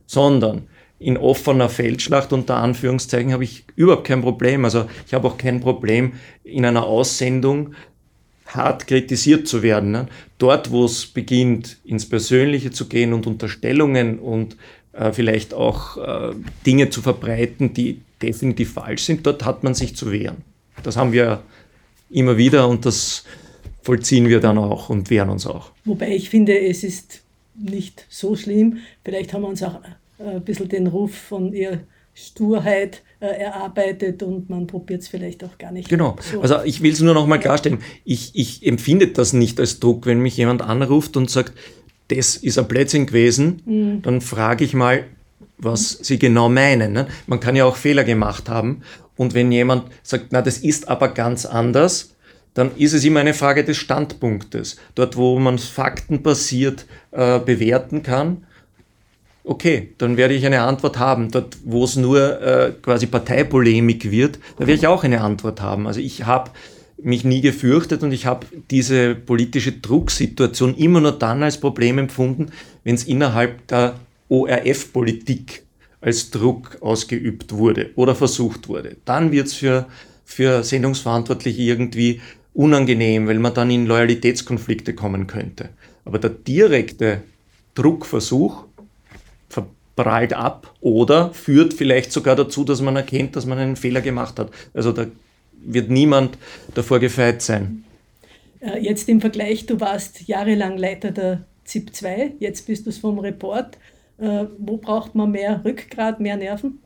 sondern 0.06 0.67
in 0.99 1.17
offener 1.17 1.69
Feldschlacht 1.69 2.32
unter 2.32 2.58
Anführungszeichen 2.58 3.34
habe 3.34 3.43
ich 3.43 3.65
überhaupt 3.75 4.08
kein 4.08 4.21
Problem. 4.21 4.63
Also 4.63 4.86
ich 5.06 5.13
habe 5.13 5.28
auch 5.28 5.38
kein 5.38 5.60
Problem 5.60 6.13
in 6.43 6.65
einer 6.65 6.86
Aussendung 6.86 7.73
hart 8.45 8.88
kritisiert 8.88 9.47
zu 9.47 9.63
werden. 9.63 9.91
Ne? 9.91 10.08
Dort, 10.38 10.71
wo 10.71 10.86
es 10.86 11.05
beginnt, 11.05 11.77
ins 11.84 12.08
Persönliche 12.08 12.71
zu 12.71 12.88
gehen 12.88 13.13
und 13.13 13.27
Unterstellungen 13.27 14.19
und 14.19 14.58
äh, 14.93 15.12
vielleicht 15.12 15.53
auch 15.53 15.97
äh, 15.97 16.36
Dinge 16.65 16.89
zu 16.89 17.01
verbreiten, 17.01 17.73
die 17.73 18.01
definitiv 18.21 18.73
falsch 18.73 19.03
sind, 19.03 19.25
dort 19.25 19.43
hat 19.43 19.63
man 19.63 19.73
sich 19.73 19.95
zu 19.95 20.12
wehren. 20.12 20.38
Das 20.84 20.97
haben 20.97 21.12
wir 21.12 21.41
immer 22.10 22.38
wieder 22.38 22.67
und 22.67 22.86
das 22.86 23.25
vollziehen 23.81 24.29
wir 24.29 24.39
dann 24.39 24.58
auch 24.58 24.89
und 24.89 25.10
wehren 25.10 25.29
uns 25.29 25.45
auch. 25.45 25.71
Wobei 25.84 26.15
ich 26.15 26.29
finde, 26.29 26.60
es 26.60 26.84
ist 26.84 27.21
nicht 27.55 28.05
so 28.10 28.36
schlimm. 28.36 28.77
Vielleicht 29.03 29.34
haben 29.34 29.41
wir 29.41 29.49
uns 29.49 29.63
auch 29.63 29.81
äh, 30.19 30.36
ein 30.36 30.41
bisschen 30.41 30.69
den 30.69 30.88
Ruf 30.88 31.15
von 31.15 31.53
ihr 31.53 31.81
Sturheit 32.15 33.04
äh, 33.19 33.28
erarbeitet 33.28 34.23
und 34.23 34.49
man 34.49 34.67
probiert 34.67 35.01
es 35.01 35.10
vielleicht 35.10 35.43
auch 35.43 35.58
gar 35.58 35.71
nicht. 35.71 35.89
Genau. 35.89 36.15
So. 36.19 36.41
Also 36.41 36.63
ich 36.63 36.82
will 36.82 36.93
es 36.93 37.01
nur 37.01 37.13
noch 37.13 37.28
mal 37.28 37.39
klarstellen. 37.39 37.80
Ich, 38.06 38.32
ich 38.34 38.65
empfinde 38.65 39.10
das 39.10 39.34
nicht 39.34 39.60
als 39.60 39.82
Druck, 39.82 40.06
wenn 40.06 40.21
mich 40.21 40.38
jemand 40.38 40.62
anruft 40.62 41.17
und 41.17 41.30
sagt, 41.30 41.54
das 42.08 42.38
ist 42.38 42.58
ein 42.58 42.67
Blödsinn 42.67 43.06
gewesen, 43.06 43.62
mhm. 43.65 44.01
dann 44.01 44.21
frage 44.21 44.63
ich 44.63 44.73
mal, 44.73 45.04
was 45.58 45.99
sie 46.01 46.17
genau 46.17 46.47
meinen. 46.47 46.93
Ne? 46.93 47.08
Man 47.28 47.41
kann 47.41 47.56
ja 47.56 47.65
auch 47.65 47.75
Fehler 47.75 48.06
gemacht 48.06 48.47
haben. 48.49 48.82
Und 49.17 49.34
wenn 49.34 49.51
jemand 49.51 49.84
sagt, 50.01 50.28
na, 50.32 50.41
das 50.41 50.58
ist 50.58 50.88
aber 50.88 51.10
ganz 51.10 51.45
anders, 51.45 52.15
dann 52.54 52.71
ist 52.78 52.93
es 52.93 53.04
immer 53.04 53.19
eine 53.19 53.34
Frage 53.34 53.65
des 53.65 53.78
Standpunktes. 53.78 54.78
Dort, 54.95 55.17
wo 55.17 55.38
man 55.38 55.60
faktenbasiert 55.60 56.86
äh, 57.12 57.39
bewerten 57.39 58.04
kann, 58.04 58.45
okay, 59.45 59.93
dann 59.97 60.17
werde 60.17 60.34
ich 60.34 60.45
eine 60.45 60.62
Antwort 60.62 60.99
haben. 60.99 61.31
Dort, 61.31 61.58
wo 61.63 61.84
es 61.84 61.95
nur 61.95 62.41
äh, 62.41 62.73
quasi 62.81 63.05
Parteipolemik 63.05 64.12
wird, 64.12 64.39
da 64.58 64.62
werde 64.62 64.73
ich 64.73 64.88
auch 64.88 65.03
eine 65.03 65.21
Antwort 65.21 65.62
haben. 65.62 65.88
Also 65.88 65.99
ich 65.99 66.25
habe 66.25 66.51
mich 66.97 67.23
nie 67.23 67.41
gefürchtet 67.41 68.03
und 68.03 68.12
ich 68.12 68.25
habe 68.25 68.47
diese 68.71 69.15
politische 69.15 69.73
Drucksituation 69.73 70.75
immer 70.75 71.01
nur 71.01 71.12
dann 71.12 71.43
als 71.43 71.60
Problem 71.60 71.97
empfunden, 71.99 72.51
wenn 72.84 72.95
es 72.95 73.03
innerhalb 73.03 73.67
der 73.67 73.99
ORF-Politik 74.29 75.63
als 76.01 76.31
Druck 76.31 76.77
ausgeübt 76.81 77.51
wurde 77.51 77.91
oder 77.95 78.15
versucht 78.15 78.67
wurde. 78.67 78.97
Dann 79.05 79.31
wird 79.31 79.47
es 79.47 79.53
für, 79.53 79.88
für 80.23 80.63
Sendungsverantwortliche 80.63 81.62
irgendwie 81.62 82.21
unangenehm, 82.53 83.27
weil 83.27 83.39
man 83.39 83.53
dann 83.53 83.69
in 83.69 83.86
Loyalitätskonflikte 83.86 84.93
kommen 84.93 85.27
könnte. 85.27 85.69
Aber 86.05 86.19
der 86.19 86.29
direkte 86.29 87.23
Druckversuch 87.73 88.65
prallt 89.95 90.34
ab 90.34 90.73
oder 90.81 91.34
führt 91.34 91.73
vielleicht 91.73 92.12
sogar 92.12 92.36
dazu, 92.36 92.63
dass 92.63 92.81
man 92.81 92.95
erkennt, 92.95 93.36
dass 93.36 93.45
man 93.45 93.58
einen 93.58 93.75
Fehler 93.75 94.01
gemacht 94.01 94.39
hat. 94.39 94.51
Also 94.73 94.91
da 94.91 95.08
wird 95.63 95.89
niemand 95.89 96.38
davor 96.73 96.99
gefeit 96.99 97.41
sein. 97.41 97.86
Äh, 98.60 98.79
jetzt 98.79 99.08
im 99.10 99.21
Vergleich, 99.21 99.65
du 99.65 99.79
warst 99.79 100.27
jahrelang 100.27 100.77
Leiter 100.77 101.12
der 101.12 101.45
ZIP 101.63 101.95
2, 101.95 102.34
jetzt 102.39 102.67
bist 102.67 102.86
du 102.86 102.89
es 102.89 102.97
vom 102.97 103.19
Report. 103.19 103.77
Äh, 104.17 104.45
wo 104.58 104.77
braucht 104.77 105.15
man 105.15 105.31
mehr 105.31 105.62
Rückgrat, 105.63 106.19
mehr 106.19 106.38
Nerven? 106.38 106.79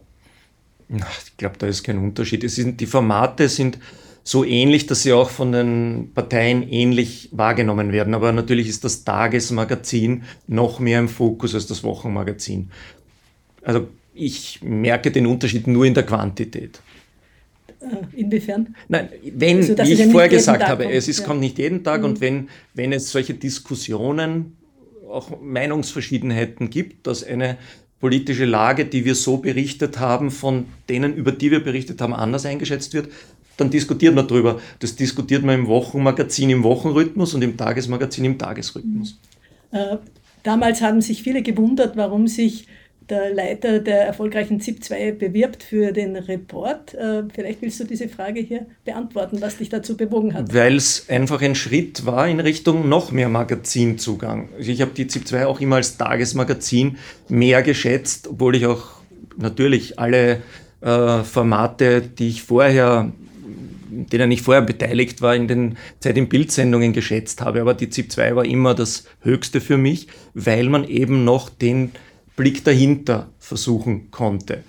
Ich 0.88 1.38
glaube, 1.38 1.58
da 1.60 1.67
ist 1.67 1.84
kein 1.84 2.00
Unterschied. 2.00 2.50
Sind, 2.50 2.82
die 2.82 2.88
Formate 2.88 3.48
sind 3.48 3.78
so 4.23 4.43
ähnlich, 4.43 4.86
dass 4.86 5.03
sie 5.03 5.13
auch 5.13 5.29
von 5.29 5.51
den 5.51 6.12
Parteien 6.13 6.63
ähnlich 6.63 7.29
wahrgenommen 7.32 7.91
werden. 7.91 8.13
Aber 8.13 8.32
natürlich 8.32 8.67
ist 8.67 8.84
das 8.84 9.03
Tagesmagazin 9.03 10.23
noch 10.47 10.79
mehr 10.79 10.99
im 10.99 11.10
Fokus 11.10 11.55
als 11.55 11.67
das 11.67 11.84
Wochenmagazin. 11.84 12.69
Also 13.63 13.88
ich 14.13 14.62
merke 14.62 15.12
den 15.12 15.25
Unterschied 15.25 15.67
nur 15.67 15.86
in 15.86 15.93
der 15.93 16.03
Quantität. 16.03 16.82
Äh, 17.79 18.19
inwiefern? 18.19 18.75
Nein, 18.88 19.10
wenn, 19.34 19.58
also, 19.58 19.77
wie 19.77 19.93
ich 19.93 20.12
vorher 20.12 20.29
gesagt 20.29 20.63
habe, 20.67 20.84
kommt, 20.84 20.95
es 20.95 21.08
ist, 21.08 21.19
ja. 21.19 21.25
kommt 21.25 21.39
nicht 21.39 21.58
jeden 21.58 21.84
Tag 21.84 22.01
mhm. 22.01 22.05
und 22.05 22.21
wenn, 22.21 22.49
wenn 22.73 22.91
es 22.91 23.12
solche 23.12 23.34
Diskussionen, 23.34 24.58
auch 25.10 25.41
Meinungsverschiedenheiten 25.41 26.69
gibt, 26.69 27.08
dass 27.08 27.23
eine 27.23 27.58
politische 27.99 28.45
Lage, 28.45 28.86
die 28.86 29.05
wir 29.05 29.15
so 29.15 29.38
berichtet 29.38 29.99
haben, 29.99 30.29
von 30.32 30.65
denen, 30.88 31.15
über 31.15 31.32
die 31.32 31.51
wir 31.51 31.63
berichtet 31.63 31.99
haben, 32.01 32.13
anders 32.13 32.45
eingeschätzt 32.45 32.93
wird, 32.93 33.10
dann 33.60 33.69
diskutiert 33.69 34.15
man 34.15 34.28
darüber. 34.28 34.60
Das 34.80 34.95
diskutiert 34.95 35.43
man 35.43 35.60
im 35.60 35.67
Wochenmagazin 35.67 36.50
im 36.50 36.63
Wochenrhythmus 36.63 37.34
und 37.34 37.41
im 37.41 37.58
Tagesmagazin 37.58 38.26
im 38.26 38.38
Tagesrhythmus. 38.38 39.19
Äh, 39.72 39.98
damals 40.43 40.82
haben 40.82 41.02
sich 41.02 41.24
viele 41.24 41.41
gewundert, 41.41 41.98
warum 41.98 42.28
sich 42.28 42.67
der 43.10 43.34
Leiter 43.34 43.80
der 43.80 44.06
erfolgreichen 44.06 44.62
ZIP 44.62 44.84
2 44.84 45.12
bewirbt 45.13 45.63
für 45.63 45.91
den 45.91 46.15
Report. 46.15 46.93
Äh, 46.93 47.24
vielleicht 47.34 47.62
willst 47.62 47.80
du 47.80 47.84
diese 47.84 48.08
Frage 48.08 48.39
hier 48.39 48.67
beantworten, 48.86 49.41
was 49.41 49.58
dich 49.58 49.69
dazu 49.69 49.98
bewogen 49.98 50.34
hat. 50.34 50.54
Weil 50.54 50.76
es 50.76 51.10
einfach 51.10 51.41
ein 51.41 51.56
Schritt 51.56 52.06
war 52.06 52.28
in 52.28 52.39
Richtung 52.39 52.88
noch 52.88 53.12
mehr 53.12 53.30
Magazinzugang. 53.30 54.50
Also 54.58 54.72
ich 54.72 54.82
habe 54.82 54.91
die 54.91 55.08
ZIP 55.08 55.28
2 55.28 55.48
auch 55.48 55.60
immer 55.60 55.78
als 55.78 55.98
Tagesmagazin 55.98 56.98
mehr 57.28 57.63
geschätzt, 57.63 58.28
obwohl 58.28 58.56
ich 58.56 58.65
auch 58.65 58.86
natürlich 59.38 59.98
alle 59.98 60.41
äh, 60.82 61.24
Formate, 61.24 62.02
die 62.02 62.30
ich 62.30 62.43
vorher 62.43 63.12
denen 64.08 64.32
ich 64.32 64.42
vorher 64.42 64.62
beteiligt 64.62 65.22
war, 65.22 65.36
in 65.36 65.48
den 65.48 65.78
Zeit 66.00 66.18
im 66.18 66.30
Bildsendungen 66.30 66.94
geschätzt 66.94 67.42
habe. 67.42 67.62
Aber 67.62 67.74
die 67.74 67.90
ZIP 67.90 68.12
2 68.12 68.36
war 68.36 68.46
immer 68.46 68.74
das 68.74 69.06
Höchste 69.22 69.62
für 69.62 69.78
mich, 69.78 70.08
weil 70.34 70.70
man 70.70 70.88
eben 70.88 71.24
noch 71.24 71.50
den 71.50 71.92
Blick 72.36 72.64
dahinter 72.64 73.30
versuchen 73.40 74.12
konnte. 74.12 74.64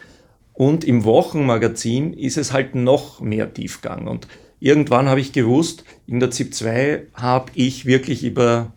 Und 0.53 0.85
im 0.85 1.05
Wochenmagazin 1.05 2.13
ist 2.13 2.37
es 2.37 2.53
halt 2.53 2.75
noch 2.75 3.21
mehr 3.21 3.55
Tiefgang. 3.55 4.07
Und 4.07 4.27
irgendwann 4.59 5.09
habe 5.09 5.21
ich 5.21 5.33
gewusst, 5.33 5.85
in 6.07 6.21
der 6.21 6.31
ZIP 6.31 6.55
2 6.55 7.07
habe 7.15 7.53
ich 7.55 7.87
wirklich 7.87 8.25
über 8.25 8.73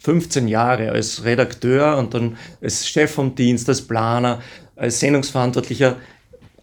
15 0.00 0.48
Jahre 0.48 0.90
als 0.92 1.24
Redakteur 1.24 1.96
und 1.96 2.12
dann 2.12 2.36
als 2.60 2.86
Chef 2.86 3.10
vom 3.10 3.34
Dienst, 3.34 3.68
als 3.70 3.82
Planer, 3.82 4.42
als 4.76 5.00
Sendungsverantwortlicher 5.00 5.96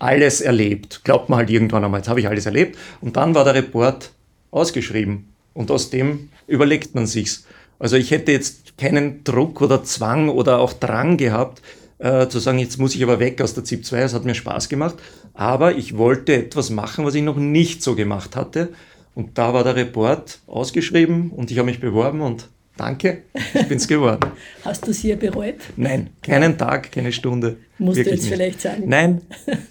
alles 0.01 0.41
erlebt. 0.41 1.01
Glaubt 1.03 1.29
man 1.29 1.39
halt 1.39 1.49
irgendwann 1.49 1.83
einmal, 1.83 1.99
jetzt 1.99 2.09
habe 2.09 2.19
ich 2.19 2.27
alles 2.27 2.45
erlebt. 2.45 2.77
Und 3.01 3.17
dann 3.17 3.35
war 3.35 3.43
der 3.43 3.53
Report 3.53 4.11
ausgeschrieben. 4.49 5.29
Und 5.53 5.69
aus 5.69 5.89
dem 5.89 6.29
überlegt 6.47 6.95
man 6.95 7.05
sich's. 7.05 7.45
Also 7.77 7.97
ich 7.97 8.11
hätte 8.11 8.31
jetzt 8.31 8.77
keinen 8.77 9.23
Druck 9.23 9.61
oder 9.61 9.83
Zwang 9.83 10.29
oder 10.29 10.59
auch 10.59 10.73
Drang 10.73 11.17
gehabt, 11.17 11.61
äh, 11.99 12.27
zu 12.27 12.39
sagen, 12.39 12.59
jetzt 12.59 12.79
muss 12.79 12.95
ich 12.95 13.03
aber 13.03 13.19
weg 13.19 13.41
aus 13.41 13.53
der 13.53 13.63
ZIP 13.63 13.85
2, 13.85 14.01
es 14.01 14.13
hat 14.13 14.25
mir 14.25 14.33
Spaß 14.33 14.69
gemacht. 14.69 14.95
Aber 15.33 15.75
ich 15.75 15.97
wollte 15.97 16.33
etwas 16.33 16.71
machen, 16.71 17.05
was 17.05 17.15
ich 17.15 17.23
noch 17.23 17.37
nicht 17.37 17.83
so 17.83 17.95
gemacht 17.95 18.35
hatte. 18.35 18.69
Und 19.13 19.37
da 19.37 19.53
war 19.53 19.63
der 19.63 19.75
Report 19.75 20.39
ausgeschrieben 20.47 21.31
und 21.31 21.51
ich 21.51 21.57
habe 21.57 21.67
mich 21.67 21.79
beworben 21.79 22.21
und 22.21 22.47
danke, 22.81 23.23
ich 23.53 23.67
bin 23.67 23.77
es 23.77 23.87
geworden. 23.87 24.31
Hast 24.65 24.87
du 24.87 24.91
es 24.91 24.99
hier 24.99 25.15
bereut? 25.15 25.57
Nein, 25.75 26.09
keinen 26.23 26.57
Tag, 26.57 26.91
keine 26.91 27.11
Stunde. 27.11 27.57
Musst 27.77 27.97
du 27.97 28.09
jetzt 28.09 28.23
nicht. 28.23 28.33
vielleicht 28.33 28.61
sagen. 28.61 28.83
Nein, 28.87 29.21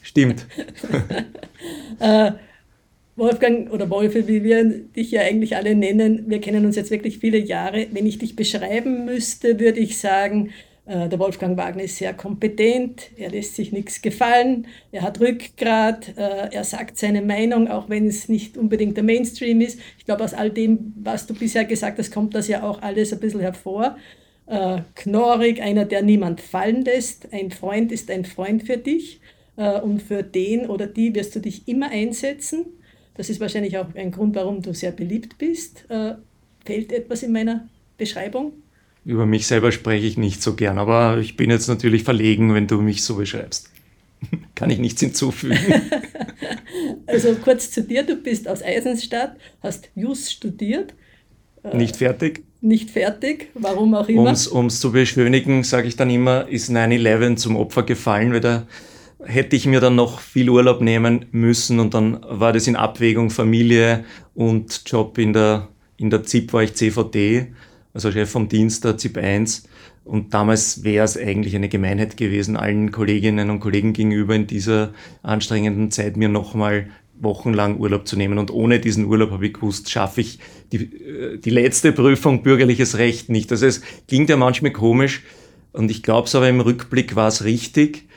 stimmt. 0.03 0.47
äh, 1.99 2.33
Wolfgang 3.17 3.71
oder 3.73 3.91
Wolfe, 3.91 4.29
wie 4.29 4.45
wir 4.45 4.65
dich 4.65 5.11
ja 5.11 5.23
eigentlich 5.23 5.57
alle 5.57 5.75
nennen, 5.75 6.25
wir 6.29 6.41
kennen 6.41 6.65
uns 6.65 6.77
jetzt 6.77 6.91
wirklich 6.91 7.19
viele 7.19 7.39
Jahre. 7.39 7.89
Wenn 7.91 8.07
ich 8.07 8.19
dich 8.19 8.37
beschreiben 8.37 9.05
müsste, 9.05 9.59
würde 9.59 9.81
ich 9.81 9.99
sagen, 9.99 10.51
der 11.09 11.19
Wolfgang 11.19 11.57
Wagner 11.57 11.85
ist 11.85 11.99
sehr 11.99 12.15
kompetent, 12.15 13.11
er 13.17 13.31
lässt 13.31 13.55
sich 13.55 13.71
nichts 13.71 14.03
gefallen, 14.03 14.67
er 14.91 15.03
hat 15.03 15.21
Rückgrat, 15.21 16.17
äh, 16.17 16.49
er 16.51 16.65
sagt 16.65 16.99
seine 16.99 17.23
Meinung, 17.23 17.69
auch 17.69 17.89
wenn 17.89 18.09
es 18.09 18.29
nicht 18.29 18.57
unbedingt 18.57 18.97
der 18.97 19.05
Mainstream 19.05 19.61
ist. 19.61 19.79
Ich 19.99 20.05
glaube, 20.05 20.25
aus 20.25 20.35
all 20.35 20.51
dem, 20.51 20.93
was 20.97 21.27
du 21.27 21.35
bisher 21.35 21.65
gesagt 21.65 21.99
hast, 21.99 22.11
kommt 22.11 22.35
das 22.35 22.49
ja 22.49 22.63
auch 22.63 22.83
alles 22.83 23.13
ein 23.13 23.21
bisschen 23.21 23.41
hervor. 23.41 23.97
Äh, 24.47 24.81
knorrig, 24.97 25.63
einer, 25.63 25.85
der 25.85 26.03
niemand 26.03 26.41
fallen 26.41 26.85
lässt. 26.85 27.33
Ein 27.33 27.53
Freund 27.53 27.93
ist 27.93 28.11
ein 28.11 28.25
Freund 28.25 28.65
für 28.65 28.77
dich 28.77 29.21
und 29.57 30.01
für 30.01 30.23
den 30.23 30.71
oder 30.71 30.87
die 30.87 31.15
wirst 31.15 31.37
du 31.37 31.41
dich 31.41 31.69
immer 31.69 31.91
einsetzen. 31.91 32.65
Das 33.21 33.29
ist 33.29 33.39
wahrscheinlich 33.39 33.77
auch 33.77 33.95
ein 33.95 34.13
Grund, 34.13 34.35
warum 34.35 34.63
du 34.63 34.73
sehr 34.73 34.93
beliebt 34.93 35.37
bist. 35.37 35.85
Äh, 35.91 36.15
fehlt 36.65 36.91
etwas 36.91 37.23
in 37.23 37.33
meiner 37.33 37.69
Beschreibung? 37.99 38.55
Über 39.05 39.27
mich 39.27 39.47
selber 39.47 39.73
spreche 39.73 40.07
ich 40.07 40.19
nicht 40.19 40.43
so 40.43 40.55
gern, 40.55 40.79
aber 40.79 41.19
ich 41.19 41.37
bin 41.37 41.51
jetzt 41.51 41.69
natürlich 41.69 42.05
verlegen, 42.05 42.55
wenn 42.55 42.67
du 42.67 42.81
mich 42.81 43.03
so 43.03 43.17
beschreibst. 43.17 43.71
Kann 44.55 44.71
ich 44.71 44.79
nichts 44.79 45.01
hinzufügen. 45.01 45.57
also 47.07 47.35
kurz 47.43 47.71
zu 47.71 47.83
dir, 47.83 48.03
du 48.03 48.17
bist 48.17 48.47
aus 48.47 48.63
Eisenstadt, 48.63 49.37
hast 49.63 49.89
Jus 49.95 50.31
studiert. 50.31 50.95
Äh, 51.63 51.77
nicht 51.77 51.97
fertig. 51.97 52.45
Nicht 52.63 52.91
fertig, 52.91 53.49
warum 53.55 53.95
auch 53.95 54.09
immer. 54.09 54.35
Um 54.53 54.67
es 54.67 54.81
zu 54.81 54.93
beschönigen, 54.93 55.65
sage 55.65 55.89
ich 55.89 55.97
dann 55.97 56.11
immer, 56.11 56.47
ist 56.49 56.71
9-11 56.71 57.37
zum 57.37 57.57
Opfer 57.57 57.85
gefallen, 57.85 58.35
weil 58.35 58.41
der 58.41 58.67
hätte 59.25 59.57
ich 59.57 59.67
mir 59.67 59.81
dann 59.81 59.97
noch 59.97 60.21
viel 60.21 60.49
Urlaub 60.51 60.81
nehmen 60.81 61.27
müssen 61.31 61.81
und 61.81 61.95
dann 61.95 62.21
war 62.23 62.53
das 62.53 62.67
in 62.67 62.77
Abwägung 62.77 63.31
Familie 63.31 64.05
und 64.35 64.83
Job 64.87 65.19
in 65.19 65.33
der, 65.33 65.69
in 65.97 66.11
der 66.11 66.23
ZIP 66.25 66.53
war 66.53 66.63
ich 66.63 66.75
CVD, 66.75 67.49
also 67.93 68.11
Chef 68.13 68.31
vom 68.31 68.49
Dienst 68.49 68.85
der 68.85 68.99
ZIP 68.99 69.19
1 69.19 69.65
und 70.05 70.35
damals 70.35 70.83
wäre 70.83 71.05
es 71.05 71.17
eigentlich 71.17 71.55
eine 71.55 71.69
Gemeinheit 71.69 72.17
gewesen, 72.17 72.57
allen 72.57 72.91
Kolleginnen 72.91 73.51
und 73.51 73.61
Kollegen 73.61 73.93
gegenüber 73.93 74.35
in 74.35 74.47
dieser 74.47 74.93
anstrengenden 75.23 75.91
Zeit 75.91 76.17
mir 76.17 76.29
nochmal 76.29 76.89
wochenlang 77.21 77.79
Urlaub 77.79 78.09
zu 78.09 78.17
nehmen. 78.17 78.39
Und 78.39 78.51
ohne 78.51 78.81
diesen 78.81 79.05
Urlaub 79.05 79.31
habe 79.31 79.47
ich 79.47 79.55
gewusst, 79.55 79.91
schaffe 79.91 80.23
ich 80.23 80.39
die, 80.73 80.85
äh, 80.85 81.39
die 81.39 81.51
letzte 81.51 81.93
Prüfung 81.93 82.43
bürgerliches 82.43 82.99
Recht 82.99 83.29
nicht. 83.29 83.53
Also 83.53 83.67
es 83.67 83.83
klingt 84.09 84.31
ja 84.31 84.37
manchmal 84.37 84.73
komisch 84.73 85.23
und 85.73 85.91
ich 85.91 86.03
glaube 86.03 86.27
es 86.27 86.35
aber 86.35 86.49
im 86.49 86.61
Rückblick 86.61 87.15
war 87.15 87.29
es 87.29 87.45
richtig 87.45 88.09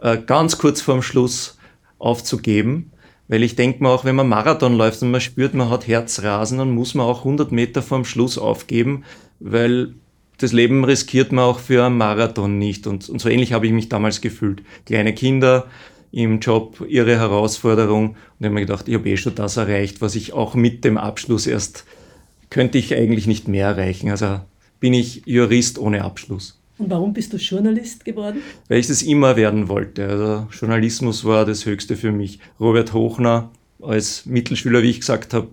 äh, 0.00 0.18
ganz 0.18 0.58
kurz 0.58 0.82
vorm 0.82 1.02
Schluss 1.02 1.58
aufzugeben. 1.98 2.92
Weil 3.28 3.42
ich 3.42 3.56
denke 3.56 3.82
mir 3.82 3.88
auch, 3.88 4.04
wenn 4.04 4.16
man 4.16 4.28
Marathon 4.28 4.76
läuft 4.76 5.02
und 5.02 5.10
man 5.10 5.20
spürt, 5.20 5.54
man 5.54 5.70
hat 5.70 5.86
Herzrasen, 5.86 6.58
dann 6.58 6.70
muss 6.70 6.94
man 6.94 7.06
auch 7.06 7.20
100 7.20 7.52
Meter 7.52 7.82
vorm 7.82 8.04
Schluss 8.04 8.36
aufgeben, 8.36 9.04
weil 9.40 9.94
das 10.38 10.52
Leben 10.52 10.84
riskiert 10.84 11.32
man 11.32 11.44
auch 11.44 11.58
für 11.58 11.84
einen 11.84 11.96
Marathon 11.96 12.58
nicht. 12.58 12.86
Und, 12.86 13.08
und 13.08 13.20
so 13.20 13.28
ähnlich 13.28 13.52
habe 13.52 13.66
ich 13.66 13.72
mich 13.72 13.88
damals 13.88 14.20
gefühlt. 14.20 14.62
Kleine 14.84 15.14
Kinder 15.14 15.66
im 16.12 16.40
Job, 16.40 16.84
ihre 16.88 17.16
Herausforderung. 17.16 18.10
Und 18.10 18.16
ich 18.40 18.44
habe 18.44 18.54
mir 18.54 18.60
gedacht, 18.60 18.88
ich 18.88 18.94
habe 18.94 19.08
eh 19.08 19.16
schon 19.16 19.34
das 19.34 19.56
erreicht, 19.56 20.00
was 20.00 20.14
ich 20.14 20.32
auch 20.32 20.54
mit 20.54 20.84
dem 20.84 20.98
Abschluss 20.98 21.46
erst 21.46 21.84
könnte 22.50 22.78
ich 22.78 22.94
eigentlich 22.94 23.26
nicht 23.26 23.48
mehr 23.48 23.66
erreichen. 23.68 24.10
Also 24.10 24.40
bin 24.78 24.94
ich 24.94 25.22
Jurist 25.26 25.78
ohne 25.78 26.04
Abschluss. 26.04 26.60
Und 26.78 26.90
warum 26.90 27.12
bist 27.12 27.32
du 27.32 27.36
Journalist 27.36 28.04
geworden? 28.04 28.42
Weil 28.68 28.78
ich 28.78 28.88
das 28.88 29.02
immer 29.02 29.36
werden 29.36 29.68
wollte. 29.68 30.08
Also 30.08 30.48
Journalismus 30.50 31.24
war 31.24 31.44
das 31.44 31.66
Höchste 31.66 31.96
für 31.96 32.10
mich. 32.10 32.40
Robert 32.58 32.92
Hochner 32.92 33.50
als 33.80 34.26
Mittelschüler, 34.26 34.82
wie 34.82 34.90
ich 34.90 35.00
gesagt 35.00 35.34
habe, 35.34 35.48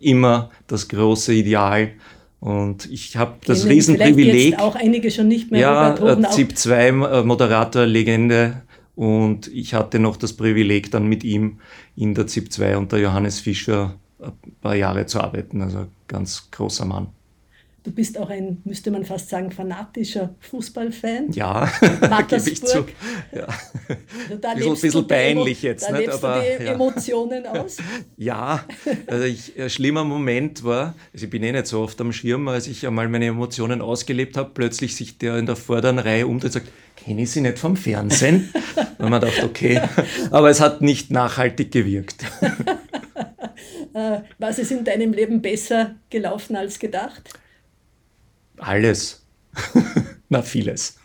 immer 0.00 0.50
das 0.66 0.88
große 0.88 1.32
Ideal. 1.32 1.92
Und 2.40 2.90
ich 2.90 3.16
habe 3.16 3.36
das 3.46 3.66
Riesenprivileg. 3.66 4.50
Jetzt 4.50 4.60
auch 4.60 4.74
einige 4.74 5.10
schon 5.10 5.28
nicht 5.28 5.50
mehr. 5.50 5.60
Ja, 5.60 5.94
Robert 5.94 6.32
ZIP 6.32 6.58
2 6.58 6.88
äh, 6.88 7.22
Moderator, 7.22 7.86
Legende. 7.86 8.62
Und 8.96 9.48
ich 9.48 9.74
hatte 9.74 9.98
noch 9.98 10.16
das 10.16 10.34
Privileg, 10.34 10.90
dann 10.90 11.06
mit 11.06 11.24
ihm 11.24 11.58
in 11.96 12.14
der 12.14 12.26
ZIP 12.26 12.52
2 12.52 12.76
unter 12.76 12.98
Johannes 12.98 13.40
Fischer 13.40 13.94
ein 14.20 14.32
paar 14.60 14.76
Jahre 14.76 15.06
zu 15.06 15.20
arbeiten. 15.20 15.62
Also 15.62 15.86
ganz 16.06 16.50
großer 16.50 16.84
Mann. 16.84 17.08
Du 17.84 17.92
bist 17.92 18.18
auch 18.18 18.30
ein, 18.30 18.62
müsste 18.64 18.90
man 18.90 19.04
fast 19.04 19.28
sagen, 19.28 19.50
fanatischer 19.50 20.34
Fußballfan. 20.40 21.32
Ja, 21.32 21.70
gebe 22.28 22.50
ich 22.50 22.64
zu. 22.64 22.86
Ja. 23.30 23.46
Da 24.40 24.52
ein 24.52 24.58
bisschen 24.58 25.06
peinlich 25.06 25.62
Emo 25.62 25.70
jetzt. 25.70 25.86
Da 25.86 25.92
nicht, 25.92 26.06
lebst 26.06 26.24
aber, 26.24 26.40
du 26.40 26.58
die 26.58 26.64
ja. 26.64 26.72
Emotionen 26.72 27.46
aus? 27.46 27.76
ja, 28.16 28.64
also 29.06 29.24
ich, 29.24 29.60
ein 29.60 29.68
schlimmer 29.68 30.02
Moment 30.02 30.64
war, 30.64 30.94
also 31.12 31.26
ich 31.26 31.30
bin 31.30 31.42
eh 31.42 31.52
nicht 31.52 31.66
so 31.66 31.80
oft 31.80 32.00
am 32.00 32.10
Schirm, 32.10 32.48
als 32.48 32.68
ich 32.68 32.86
einmal 32.86 33.06
meine 33.10 33.26
Emotionen 33.26 33.82
ausgelebt 33.82 34.38
habe, 34.38 34.50
plötzlich 34.54 34.96
sich 34.96 35.18
der 35.18 35.36
in 35.36 35.44
der 35.44 35.56
vorderen 35.56 35.98
Reihe 35.98 36.26
umdreht 36.26 36.56
und 36.56 36.62
sagt, 36.62 36.72
kenne 36.96 37.20
ich 37.20 37.32
sie 37.32 37.42
nicht 37.42 37.58
vom 37.58 37.76
Fernsehen? 37.76 38.50
und 38.96 39.10
man 39.10 39.20
dachte, 39.20 39.44
okay, 39.44 39.82
aber 40.30 40.48
es 40.48 40.62
hat 40.62 40.80
nicht 40.80 41.10
nachhaltig 41.10 41.70
gewirkt. 41.70 42.24
Äh, 43.94 44.22
was 44.38 44.58
ist 44.58 44.72
in 44.72 44.82
deinem 44.82 45.12
Leben 45.12 45.40
besser 45.40 45.94
gelaufen 46.10 46.56
als 46.56 46.80
gedacht? 46.80 47.30
Alles. 48.58 49.24
Na, 50.28 50.42
vieles. 50.42 50.98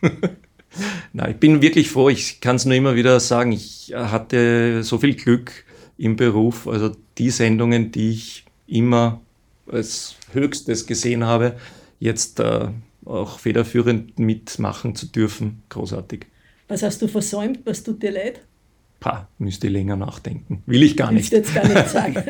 Na, 1.14 1.30
ich 1.30 1.38
bin 1.38 1.62
wirklich 1.62 1.90
froh, 1.90 2.10
ich 2.10 2.42
kann 2.42 2.56
es 2.56 2.66
nur 2.66 2.76
immer 2.76 2.96
wieder 2.96 3.20
sagen, 3.20 3.52
ich 3.52 3.94
hatte 3.96 4.84
so 4.84 4.98
viel 4.98 5.16
Glück 5.16 5.66
im 5.98 6.16
Beruf. 6.16 6.68
Also 6.68 6.96
die 7.18 7.30
Sendungen, 7.30 7.92
die 7.92 8.12
ich 8.12 8.46
immer 8.68 9.22
als 9.68 10.16
höchstes 10.34 10.86
gesehen 10.86 11.26
habe, 11.26 11.58
jetzt 12.00 12.40
äh, 12.40 12.70
auch 13.06 13.40
federführend 13.40 14.20
mitmachen 14.20 14.96
zu 14.96 15.08
dürfen, 15.08 15.64
großartig. 15.70 16.28
Was 16.68 16.84
hast 16.84 17.02
du 17.02 17.08
versäumt? 17.08 17.62
Was 17.66 17.84
tut 17.84 18.02
dir 18.02 18.12
leid? 18.12 18.42
Pah, 19.00 19.28
müsste 19.38 19.68
ich 19.68 19.74
länger 19.74 19.96
nachdenken. 19.96 20.62
Will 20.66 20.84
ich 20.84 20.96
gar 20.96 21.12
nicht. 21.12 21.32
Willst 21.32 21.54
jetzt 21.54 21.56
gar 21.56 21.68
nicht 21.68 21.90
sagen. 21.90 22.24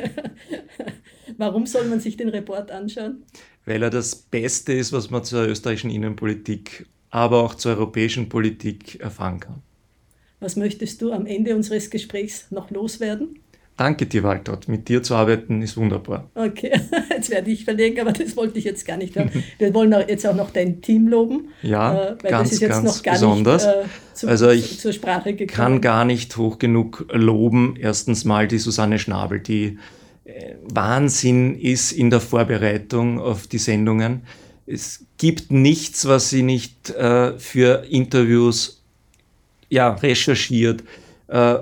Warum 1.37 1.65
soll 1.65 1.85
man 1.85 1.99
sich 1.99 2.15
den 2.17 2.29
Report 2.29 2.71
anschauen? 2.71 3.23
Weil 3.69 3.83
er 3.83 3.91
das 3.91 4.15
Beste 4.15 4.73
ist, 4.73 4.91
was 4.91 5.11
man 5.11 5.23
zur 5.23 5.47
österreichischen 5.47 5.91
Innenpolitik 5.91 6.87
aber 7.11 7.43
auch 7.43 7.55
zur 7.55 7.73
europäischen 7.73 8.27
Politik 8.27 8.99
erfahren 8.99 9.39
kann. 9.39 9.61
Was 10.39 10.55
möchtest 10.55 11.01
du 11.01 11.11
am 11.11 11.25
Ende 11.25 11.55
unseres 11.55 11.89
Gesprächs 11.89 12.47
noch 12.49 12.71
loswerden? 12.71 13.39
Danke 13.77 14.07
dir, 14.07 14.23
Waltraud. 14.23 14.67
Mit 14.67 14.89
dir 14.89 15.03
zu 15.03 15.15
arbeiten 15.15 15.61
ist 15.61 15.77
wunderbar. 15.77 16.29
Okay, 16.35 16.71
jetzt 17.11 17.29
werde 17.29 17.49
ich 17.51 17.63
verlegen, 17.63 18.01
aber 18.01 18.11
das 18.11 18.35
wollte 18.35 18.59
ich 18.59 18.65
jetzt 18.65 18.85
gar 18.85 18.97
nicht 18.97 19.15
hören. 19.15 19.31
Wir 19.57 19.73
wollen 19.73 19.93
auch 19.93 20.05
jetzt 20.07 20.25
auch 20.25 20.35
noch 20.35 20.51
dein 20.51 20.81
Team 20.81 21.07
loben. 21.07 21.49
Ja, 21.61 21.93
äh, 21.93 22.17
weil 22.21 22.31
ganz, 22.31 22.49
das 22.49 22.53
ist 22.53 22.61
jetzt 22.61 22.71
ganz 22.71 22.97
noch 22.97 23.03
gar 23.03 23.13
besonders. 23.13 23.65
Nicht, 23.65 23.75
äh, 23.75 24.13
zu, 24.15 24.27
also 24.27 24.49
ich 24.49 24.79
zur 24.79 24.93
Sprache 24.93 25.33
gekommen. 25.33 25.55
kann 25.55 25.81
gar 25.81 26.05
nicht 26.05 26.35
hoch 26.35 26.57
genug 26.57 27.05
loben. 27.11 27.75
Erstens 27.79 28.25
mal 28.25 28.47
die 28.47 28.57
Susanne 28.57 28.99
Schnabel, 28.99 29.39
die 29.39 29.77
Wahnsinn 30.63 31.55
ist 31.55 31.91
in 31.91 32.09
der 32.09 32.19
Vorbereitung 32.19 33.19
auf 33.19 33.47
die 33.47 33.57
Sendungen. 33.57 34.23
Es 34.65 35.05
gibt 35.17 35.51
nichts, 35.51 36.07
was 36.07 36.29
sie 36.29 36.43
nicht 36.43 36.91
äh, 36.91 37.37
für 37.39 37.85
Interviews 37.89 38.83
ja, 39.69 39.93
recherchiert. 39.93 40.83
Äh, 41.27 41.55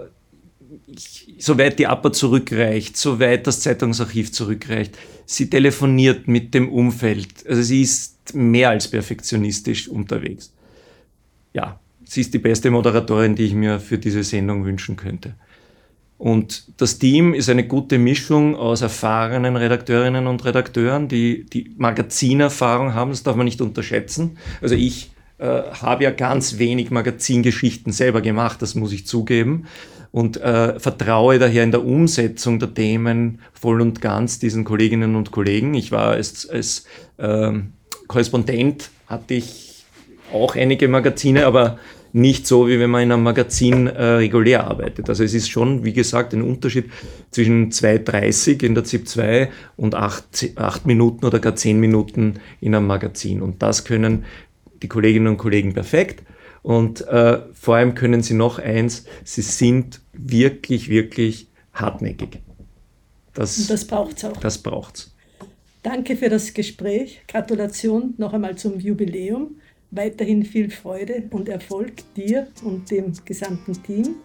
soweit 1.37 1.79
die 1.79 1.87
APA 1.87 2.11
zurückreicht, 2.11 2.97
soweit 2.97 3.47
das 3.47 3.61
Zeitungsarchiv 3.61 4.31
zurückreicht. 4.31 4.97
Sie 5.25 5.49
telefoniert 5.49 6.27
mit 6.27 6.53
dem 6.53 6.71
Umfeld. 6.71 7.45
Also 7.47 7.61
sie 7.61 7.81
ist 7.81 8.33
mehr 8.33 8.69
als 8.69 8.87
perfektionistisch 8.87 9.87
unterwegs. 9.87 10.53
Ja, 11.53 11.79
sie 12.05 12.21
ist 12.21 12.33
die 12.33 12.39
beste 12.39 12.71
Moderatorin, 12.71 13.35
die 13.35 13.45
ich 13.45 13.53
mir 13.53 13.79
für 13.79 13.97
diese 13.97 14.23
Sendung 14.23 14.65
wünschen 14.65 14.95
könnte. 14.95 15.35
Und 16.17 16.65
das 16.77 16.97
Team 16.97 17.33
ist 17.33 17.49
eine 17.49 17.67
gute 17.67 17.99
Mischung 17.99 18.55
aus 18.55 18.81
erfahrenen 18.81 19.55
Redakteurinnen 19.55 20.25
und 20.25 20.43
Redakteuren, 20.45 21.07
die 21.07 21.45
die 21.45 21.75
Magazinerfahrung 21.77 22.93
haben, 22.95 23.11
das 23.11 23.23
darf 23.23 23.35
man 23.35 23.45
nicht 23.45 23.61
unterschätzen. 23.61 24.37
Also 24.61 24.73
ich 24.73 25.11
äh, 25.37 25.45
habe 25.45 26.05
ja 26.05 26.11
ganz 26.11 26.57
wenig 26.57 26.89
Magazingeschichten 26.89 27.93
selber 27.93 28.21
gemacht, 28.21 28.61
das 28.63 28.73
muss 28.73 28.93
ich 28.93 29.05
zugeben 29.05 29.67
und 30.11 30.37
äh, 30.37 30.79
vertraue 30.79 31.37
daher 31.37 31.63
in 31.63 31.69
der 31.69 31.85
Umsetzung 31.85 32.57
der 32.57 32.73
Themen 32.73 33.39
voll 33.53 33.81
und 33.81 34.01
ganz 34.01 34.39
diesen 34.39 34.63
Kolleginnen 34.63 35.15
und 35.15 35.31
Kollegen. 35.31 35.75
Ich 35.75 35.91
war 35.91 36.09
als, 36.09 36.49
als 36.49 36.85
äh, 37.17 37.51
Korrespondent, 38.07 38.89
hatte 39.05 39.35
ich 39.35 39.85
auch 40.33 40.55
einige 40.55 40.87
Magazine, 40.87 41.45
aber 41.45 41.77
nicht 42.17 42.47
so, 42.47 42.67
wie 42.67 42.79
wenn 42.79 42.89
man 42.89 43.03
in 43.03 43.11
einem 43.11 43.23
Magazin 43.23 43.87
äh, 43.87 44.03
regulär 44.03 44.65
arbeitet. 44.65 45.07
Also 45.07 45.23
es 45.23 45.33
ist 45.33 45.49
schon, 45.49 45.85
wie 45.85 45.93
gesagt, 45.93 46.33
ein 46.33 46.41
Unterschied 46.41 46.85
zwischen 47.31 47.71
2,30 47.71 48.63
in 48.63 48.75
der 48.75 48.83
ZIP 48.83 49.07
2 49.07 49.49
und 49.77 49.95
8, 49.95 50.53
8 50.55 50.85
Minuten 50.85 51.25
oder 51.25 51.39
gar 51.39 51.55
10 51.55 51.79
Minuten 51.79 52.39
in 52.59 52.75
einem 52.75 52.87
Magazin. 52.87 53.41
Und 53.41 53.61
das 53.61 53.85
können 53.85 54.25
die 54.81 54.87
Kolleginnen 54.87 55.27
und 55.27 55.37
Kollegen 55.37 55.73
perfekt. 55.73 56.23
Und 56.63 57.07
äh, 57.07 57.39
vor 57.53 57.75
allem 57.75 57.95
können 57.95 58.23
sie 58.23 58.33
noch 58.33 58.59
eins, 58.59 59.05
sie 59.23 59.41
sind 59.41 60.01
wirklich, 60.13 60.89
wirklich 60.89 61.47
hartnäckig. 61.73 62.39
Das, 63.33 63.57
Und 63.59 63.69
das 63.69 63.85
braucht 63.85 64.17
es 64.17 64.25
auch. 64.25 64.37
Das 64.37 64.57
braucht's. 64.57 65.13
Danke 65.83 66.17
für 66.17 66.29
das 66.29 66.53
Gespräch. 66.53 67.21
Gratulation 67.27 68.15
noch 68.17 68.33
einmal 68.33 68.57
zum 68.57 68.79
Jubiläum. 68.79 69.57
Weiterhin 69.91 70.43
viel 70.43 70.69
Freude 70.69 71.23
und 71.31 71.47
Erfolg 71.47 71.93
dir 72.15 72.47
und 72.63 72.89
dem 72.91 73.13
gesamten 73.25 73.81
Team. 73.83 74.15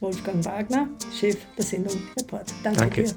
Wolfgang 0.00 0.44
Wagner, 0.44 0.88
Chef 1.18 1.36
der 1.56 1.64
Sendung 1.64 1.96
Report. 2.16 2.52
Danke, 2.62 2.80
Danke. 2.80 3.02
dir. 3.04 3.14